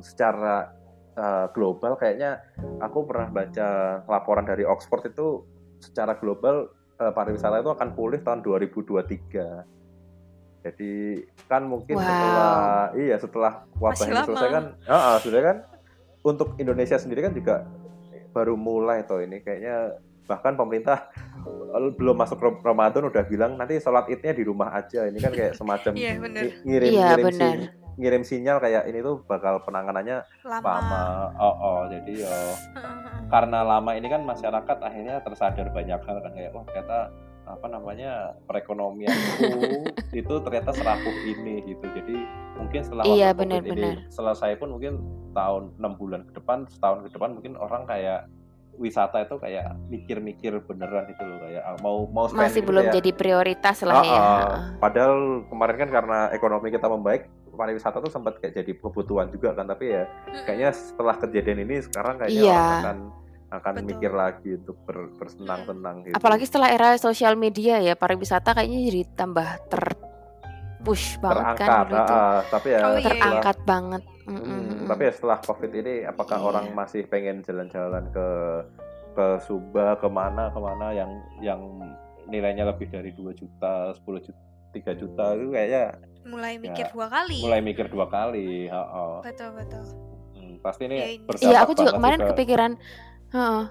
[0.00, 0.68] secara
[1.14, 2.42] uh, global kayaknya
[2.78, 3.68] aku pernah baca
[4.04, 5.42] laporan dari Oxford itu
[5.80, 9.66] secara global uh, pariwisata itu akan pulih tahun 2023.
[10.64, 12.08] Jadi kan mungkin Wow.
[12.08, 12.56] setelah
[12.96, 14.26] iya setelah wabah Masih ini lama.
[14.26, 15.56] selesai kan, ah, ah, sudah kan
[16.24, 17.68] untuk Indonesia sendiri kan juga
[18.32, 19.92] baru mulai toh ini kayaknya
[20.24, 21.12] bahkan pemerintah
[22.00, 25.52] belum masuk Ram- Ramadan udah bilang nanti sholat idnya di rumah aja ini kan kayak
[25.52, 27.60] semacam Iya bener, ngi- ngirim Iya, ngirim.
[27.96, 30.62] Ngirim sinyal kayak ini tuh bakal penanganannya lama.
[30.64, 31.02] lama
[31.36, 33.20] oh, oh jadi ya Heeh, heeh.
[33.26, 37.10] karena lama ini kan masyarakat akhirnya tersadar banyak hal kan kayak wah ternyata
[37.44, 39.84] apa namanya perekonomianku
[40.16, 42.16] itu ternyata serapuh ini gitu jadi
[42.54, 43.96] mungkin setelah Iya, ini benar-benar.
[44.08, 48.26] selesai pun mungkin tahun enam bulan ke depan setahun ke depan mungkin orang kayak
[48.74, 53.10] wisata itu kayak mikir-mikir beneran itu loh kayak ah, mau mau Masih gitu belum jadi
[53.12, 54.10] prioritas lah "Ah, ya.
[54.10, 54.58] ah." Heeh.
[54.80, 55.14] padahal
[55.46, 59.90] kemarin kan karena ekonomi kita membaik pariwisata tuh sempat kayak jadi kebutuhan juga kan tapi
[59.90, 60.04] ya
[60.42, 62.52] kayaknya setelah kejadian ini sekarang kayaknya Iya.
[62.52, 62.98] orang akan
[63.54, 63.86] akan Betul.
[63.86, 66.14] mikir lagi untuk ber- bersenang-senang gitu.
[66.14, 69.84] Apalagi setelah era sosial media ya, pariwisata kayaknya jadi tambah ter
[70.82, 72.18] push banget kan terangkat dulu tuh.
[72.18, 73.00] ah, tapi ya Oh, iya, iya.
[73.00, 76.46] setelah terangkat banget Mm, tapi ya setelah covid ini apakah Iya.
[76.46, 78.26] orang masih pengen jalan-jalan ke
[79.14, 81.60] ke Sumba ke mana ke mana yang yang
[82.24, 84.40] nilainya lebih dari 2 juta 10 juta
[84.72, 85.84] 3 juta itu kayaknya
[86.24, 89.04] mulai mikir Ya, dua kali mulai mikir dua kali ha, ha.
[89.20, 89.84] betul betul
[90.34, 92.28] Hmm, pasti ini Ya, ini- Iya, aku juga kemarin juga.
[92.34, 92.72] kepikiran,
[93.30, 93.62] heeh,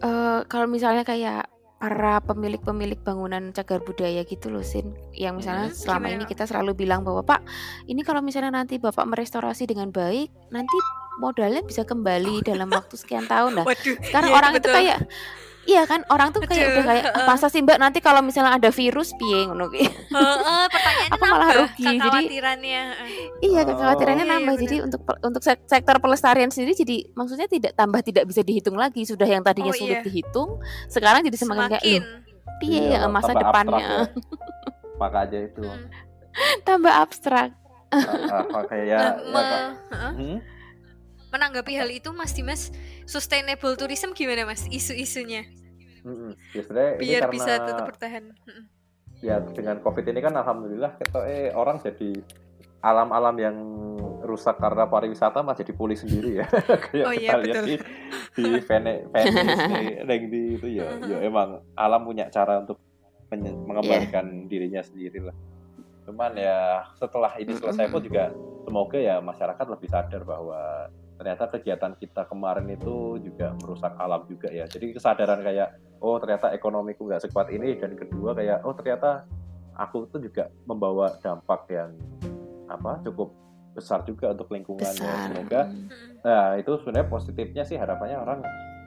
[0.00, 1.48] eh, kalau misalnya kayak
[1.78, 6.44] para pemilik-pemilik bangunan cagar budaya gitu loh, Sin, yang misalnya Hmm, selama gimana, ini kita
[6.44, 7.40] selalu bilang bahwa Pak,
[7.86, 10.76] ini kalau misalnya nanti Bapak merestorasi dengan baik, nanti
[11.16, 13.62] modalnya bisa kembali dalam waktu sekian tahun.
[13.62, 14.74] Nah, waduh sekarang iya, orang itu betul.
[14.74, 14.98] kayak
[15.68, 17.26] Iya kan orang tuh kayak udah kayak heeh.
[17.28, 21.50] masa sih Mbak nanti kalau misalnya ada virus piye ngono ki?" Heeh, pertanyaannya Aku malah
[21.54, 22.28] rugi, jadi-.
[23.38, 23.64] Iya, Oh.
[23.68, 23.76] kekhawatirannya
[24.18, 24.54] Iya, iya, nambah.
[24.54, 24.64] benar.
[24.64, 29.04] Jadi untuk untuk sek- sektor pelestarian sendiri jadi maksudnya tidak tambah tidak bisa dihitung lagi.
[29.04, 30.02] Sudah yang tadinya Oh, sulit iya.
[30.02, 30.56] dihitung,
[30.88, 34.08] sekarang jadi semakin kayak semakin loh, piye Iya, ya masa depannya abstrak ya.
[35.02, 35.86] maka aja itu Mm.
[36.64, 37.50] tambah abstrak.
[37.88, 39.52] Ah, ah, makanya ya, ya.
[39.90, 40.38] Hmm?
[41.28, 42.72] Menanggapi hal itu Mas Dimas
[43.04, 44.64] sustainable tourism gimana Mas?
[44.68, 45.44] Isu-isunya.
[46.06, 46.32] Mm-mm.
[46.54, 46.62] Ya,
[46.96, 48.32] biar karena bisa tetap bertahan.
[48.32, 48.64] Mm-mm.
[49.18, 52.22] ya dengan covid ini kan alhamdulillah kita eh orang jadi
[52.78, 53.56] alam-alam yang
[54.22, 56.46] rusak karena pariwisata malah jadi pulih sendiri ya.
[56.86, 57.66] Kayak Oh iya, kita lihat betul.
[57.66, 57.74] di
[58.38, 60.86] di Vene- Venice di Rengdi itu ya.
[61.02, 62.78] Ya emang alam punya cara untuk
[63.34, 65.36] mengembalikan dirinya sendiri lah
[66.08, 68.32] cuman ya setelah ini selesai pun juga
[68.64, 70.88] semoga ya masyarakat lebih sadar bahwa
[71.18, 76.54] ternyata kegiatan kita kemarin itu juga merusak alam juga ya jadi kesadaran kayak oh ternyata
[76.54, 79.26] ekonomiku nggak sekuat ini dan kedua kayak oh ternyata
[79.74, 81.90] aku tuh juga membawa dampak yang
[82.66, 83.34] apa cukup
[83.74, 84.94] besar juga untuk lingkungan ya.
[84.94, 85.18] Besar.
[85.28, 85.74] semoga Mm.
[85.86, 86.10] Mm-mm.
[86.22, 88.38] nah itu sebenarnya positifnya sih harapannya orang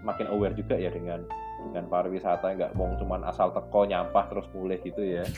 [0.02, 1.24] makin aware juga ya dengan
[1.62, 5.24] dengan pariwisata nggak mau cuman asal teko nyampah terus mulai gitu ya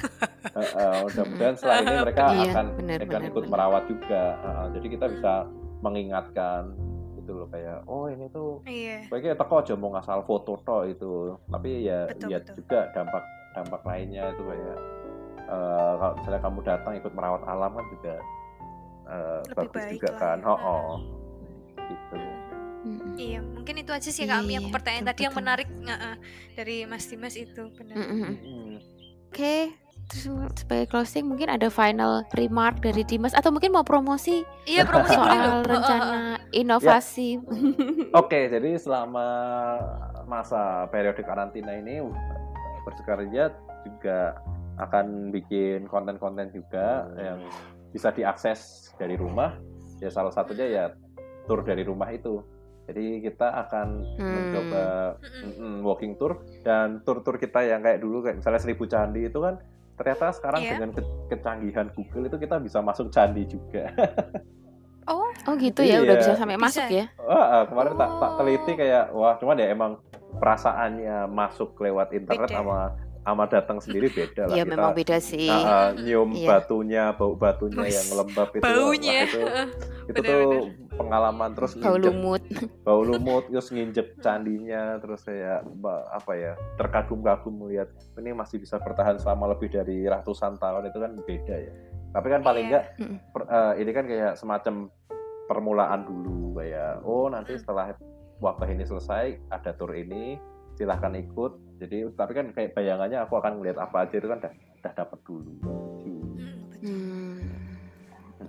[0.54, 3.52] Eh, eh, mudah-mudahan setelah ini mereka Iya, akan benar, akan benar, ikut benar.
[3.58, 5.34] merawat juga eh, jadi kita bisa
[5.84, 6.71] mengingatkan
[7.19, 11.36] gitu loh kayak oh ini tuh iya Baiknya teko aja mau ngasal foto toh itu,
[11.47, 12.55] tapi ya Betul, lihat betul.
[12.63, 13.23] juga dampak
[13.53, 14.77] dampak lainnya itu kayak
[15.47, 18.15] eh, kalau misalnya kamu datang ikut merawat alam kan juga
[19.07, 20.47] eh, Lebih bagus baik juga lah kan, ya.
[20.47, 20.95] oh, oh.
[21.84, 22.17] gitu.
[22.84, 23.15] Mm-mm.
[23.15, 26.15] Iya, mungkin itu aja sih kami yang Iya, pertanyaan betul, tadi yang menarik uh-uh,
[26.59, 27.95] dari Mas Dimas itu benar.
[27.95, 28.31] Mm-mm.
[28.43, 28.75] Mm.
[29.31, 29.55] Oke,
[30.06, 35.14] terus sebagai closing mungkin ada final remark dari Dimas atau mungkin mau promosi Iya, promosi
[35.14, 35.28] boleh loh.
[35.28, 36.20] soal Uh-uh, rencana
[36.51, 37.30] inovasi.
[38.22, 39.28] Oke, jadi selama
[40.26, 41.99] masa periode karantina ini
[42.84, 43.51] bersekarya
[43.84, 44.38] juga
[44.76, 47.39] akan bikin konten-konten juga yang
[47.89, 49.54] bisa diakses dari rumah.
[49.99, 50.86] Ya salah satunya ya
[51.45, 52.41] tour dari rumah itu.
[52.84, 53.88] Jadi kita akan
[54.20, 54.32] Hmm.
[54.34, 54.84] mencoba
[55.39, 59.56] mm-mm, walking tour dan tour-tour kita yang kayak dulu kayak misalnya Seribu Candi itu kan
[59.94, 60.72] ternyata sekarang Iya.
[60.76, 63.89] dengan ke- kecanggihan Google itu kita bisa masuk candi juga.
[65.04, 66.22] Oh, Oh gitu ya, udah Iya.
[66.24, 66.64] bisa sampai Bisa.
[66.80, 67.06] masuk ya.
[67.20, 68.36] Wah, ah, kemarin tak tak Oh.
[68.39, 69.91] teliti kayak wah cuman ya emang
[70.34, 72.56] perasaannya masuk lewat internet Beda.
[72.56, 72.78] sama
[73.24, 74.53] sama datang sendiri beda lah.
[74.53, 75.47] Iya Kita, memang beda sih.
[75.47, 76.47] ah, ah, nyium Iya.
[76.49, 78.61] batunya, bau batunya yang lembab itu.
[78.61, 79.19] baunya.
[79.24, 79.39] itu
[80.03, 80.51] itu Bener, tuh
[80.93, 82.41] pengalaman terus Bau nginjek- lumut.
[82.84, 88.76] bau lumut terus nginjek candinya terus kayak ba- apa ya terkagum-kagum melihat ini masih bisa
[88.78, 91.74] bertahan selama lebih dari ratusan tahun itu kan beda ya
[92.11, 92.69] tapi kan paling Iya.
[92.69, 93.17] enggak Mm-mm.
[93.32, 94.76] per- eh, ini kan kayak semacam
[95.45, 97.95] permulaan dulu kayak oh nanti setelah
[98.38, 100.36] wabah ini selesai ada tour ini
[100.74, 104.53] silahkan ikut jadi tapi kan kayak bayangannya aku akan melihat apa aja itu kan udah,
[104.53, 105.51] udah dapat dulu
[106.84, 106.84] Mm.
[106.84, 107.63] Hmm.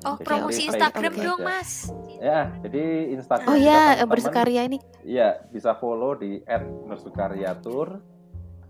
[0.03, 1.47] Oh, Jadi promosi Instagram dong, aja.
[1.47, 1.70] Mas.
[2.18, 4.83] ya jadi Instagram Oh ya, bersekarya ini.
[5.07, 6.43] Iya, bisa follow di
[6.91, 8.03] @bersukaryatur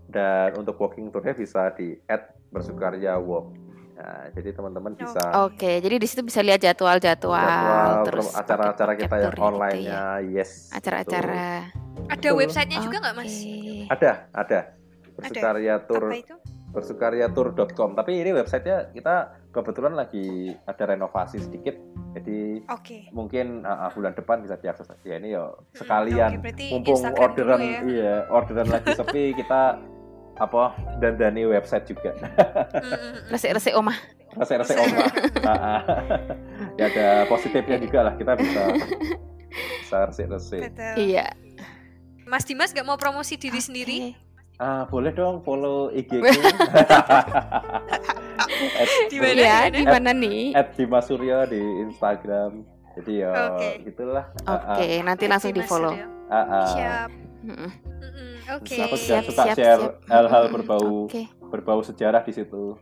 [0.05, 1.97] dan untuk walking tournya bisa di
[2.53, 3.57] @bersukaryawalk.
[3.95, 9.15] Nah, jadi teman-teman bisa Oke, jadi di situ bisa lihat jadwal-jadwal jadwal terus acara-acara kita
[9.23, 10.03] yang gitu online-nya,
[10.35, 10.67] yes.
[10.75, 11.71] Acara-acara.
[12.05, 12.39] Ada Betul.
[12.39, 13.33] websitenya juga nggak, Mas?
[13.87, 14.59] Ada, ada.
[15.15, 16.35] Bersukaryatur Apa itu?
[16.69, 17.89] bersukaryatur.com.
[17.93, 19.15] Tapi ini websitenya kita
[19.49, 20.25] kebetulan lagi
[20.61, 21.79] ada renovasi sedikit.
[22.11, 23.07] Jadi Oke.
[23.09, 24.87] mungkin uh, uh, bulan depan bisa diakses.
[25.01, 27.79] Ya ini ya Mm, sekalian oke, berarti mumpung Instagram orderan ya.
[27.85, 29.61] iya orderan lagi sepi kita
[30.35, 30.63] apa
[30.97, 33.15] dandani website juga Mm, mm, mm.
[33.29, 33.95] Resik-resik omah.
[34.33, 34.99] resek-resek oma
[35.41, 35.79] Ah, ah.
[36.79, 38.63] ya ada positifnya juga lah kita bisa
[39.81, 40.95] bisa resek-resek Betul.
[41.01, 41.27] Iya.
[42.25, 43.97] Mas Dimas nggak mau promosi diri sendiri?
[44.07, 44.23] Oke.
[44.55, 46.23] ah boleh dong follow IG ku
[49.05, 49.35] Di mana?
[49.35, 50.53] Iya, Di mana nih?
[50.53, 52.63] at Dimas Suryo di Instagram
[52.95, 53.69] jadi ya Oke.
[53.85, 54.75] gitulah Ah, ah.
[54.75, 55.91] Oke, nanti langsung di Dimas follow.
[55.91, 56.07] Suryo.
[56.25, 56.67] Ah, ah.
[56.71, 57.09] Siap.
[58.47, 58.75] Oke.
[58.79, 59.93] aku juga Siap, suka siap, share siap.
[60.07, 61.23] hal-hal berbau Oke.
[61.45, 62.63] berbau sejarah di situ.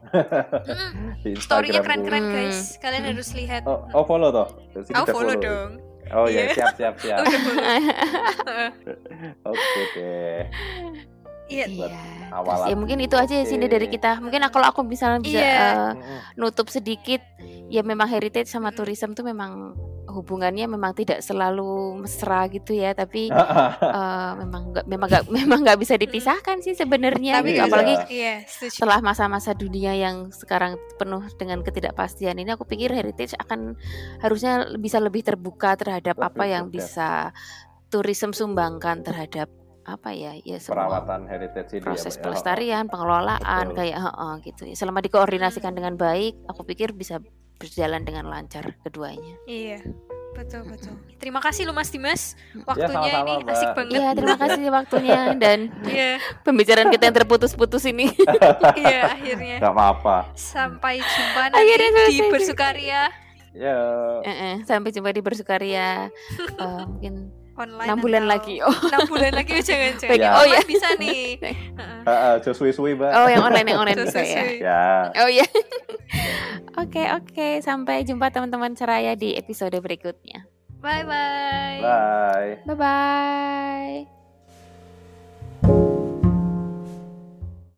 [0.63, 2.33] Mm, di Storynya keren-keren Hmm.
[2.33, 2.77] guys.
[2.77, 3.65] Kalian harus lihat.
[3.65, 4.47] Oh, oh follow toh.
[4.77, 5.81] Oh, udah follow dong.
[6.11, 6.53] Oh iya, Iya.
[6.53, 7.23] siap siap siap.
[9.43, 10.41] Oke deh.
[11.43, 11.67] Iya.
[11.69, 11.87] Iya.
[12.33, 12.65] awalan.
[12.65, 14.17] Terus ya mungkin itu aja ya sini dari kita.
[14.17, 15.53] Mungkin kalau aku misalnya bisa Iya.
[15.53, 16.19] eh, Mm-mm.
[16.39, 17.21] nutup sedikit
[17.67, 19.75] ya memang heritage sama tourism tuh memang
[20.07, 23.31] hubungannya memang tidak selalu mesra gitu ya tapi
[23.97, 27.59] eh, memang nggak memang nggak memang nggak bisa dipisahkan sih sebenarnya Tapi gitu.
[27.59, 27.67] Iya.
[27.67, 33.79] apalagi iya, setelah masa-masa dunia yang sekarang penuh dengan ketidakpastian ini aku pikir heritage akan
[34.19, 36.77] harusnya bisa lebih terbuka terhadap Lebih apa yang terbuka.
[36.83, 37.09] bisa
[37.87, 39.47] tourism sumbangkan terhadap
[39.83, 42.23] apa ya ya semua Perawatan heritage ini proses ya, Pak, ya.
[42.23, 43.77] pelestarian, pengelolaan Betul.
[43.83, 44.63] kayak heeh, gitu.
[44.71, 44.75] ya.
[44.79, 47.19] Selama dikoordinasikan dengan baik, aku pikir bisa
[47.63, 49.39] berjalan dengan lancar keduanya.
[49.47, 49.79] Iya.
[50.33, 50.97] Betul, betul.
[51.21, 52.33] Terima kasih lu Mas Dimas.
[52.51, 53.53] Ya, Waktunya sama-sama, ini Mbak.
[53.53, 53.93] asik banget.
[53.93, 56.11] Iya, terima kasih waktunya dan Iya,
[56.41, 58.09] pembicaraan kita yang terputus-putus ini.
[58.83, 59.61] iya akhirnya.
[59.61, 60.17] Nggak apa-apa.
[60.33, 63.03] Sampai jumpa nanti Akhirnya di bersukaria
[63.53, 63.77] Ya.
[64.25, 66.09] Eh, eh, sampai jumpa di bersukaria
[66.65, 67.87] eh, mungkin online.
[67.89, 68.55] enam bulan lagi.
[68.65, 70.17] Oh, enam bulan lagi oh, jangan jangan.
[70.17, 70.31] Ya.
[70.37, 70.59] Oh, ya.
[70.65, 71.37] bisa nih.
[71.43, 72.01] Heeh.
[72.05, 73.11] Heeh, jo suwi-suwi, Mbak.
[73.13, 74.43] oh yang online yang online bisa ya.
[74.57, 74.83] Ya.
[75.23, 75.45] Oh iya.
[76.73, 80.49] Oke oke sampai jumpa teman-teman seraya di episode berikutnya.
[80.81, 81.79] Bye bye.
[81.79, 82.49] Bye.
[82.65, 84.22] Bye bye.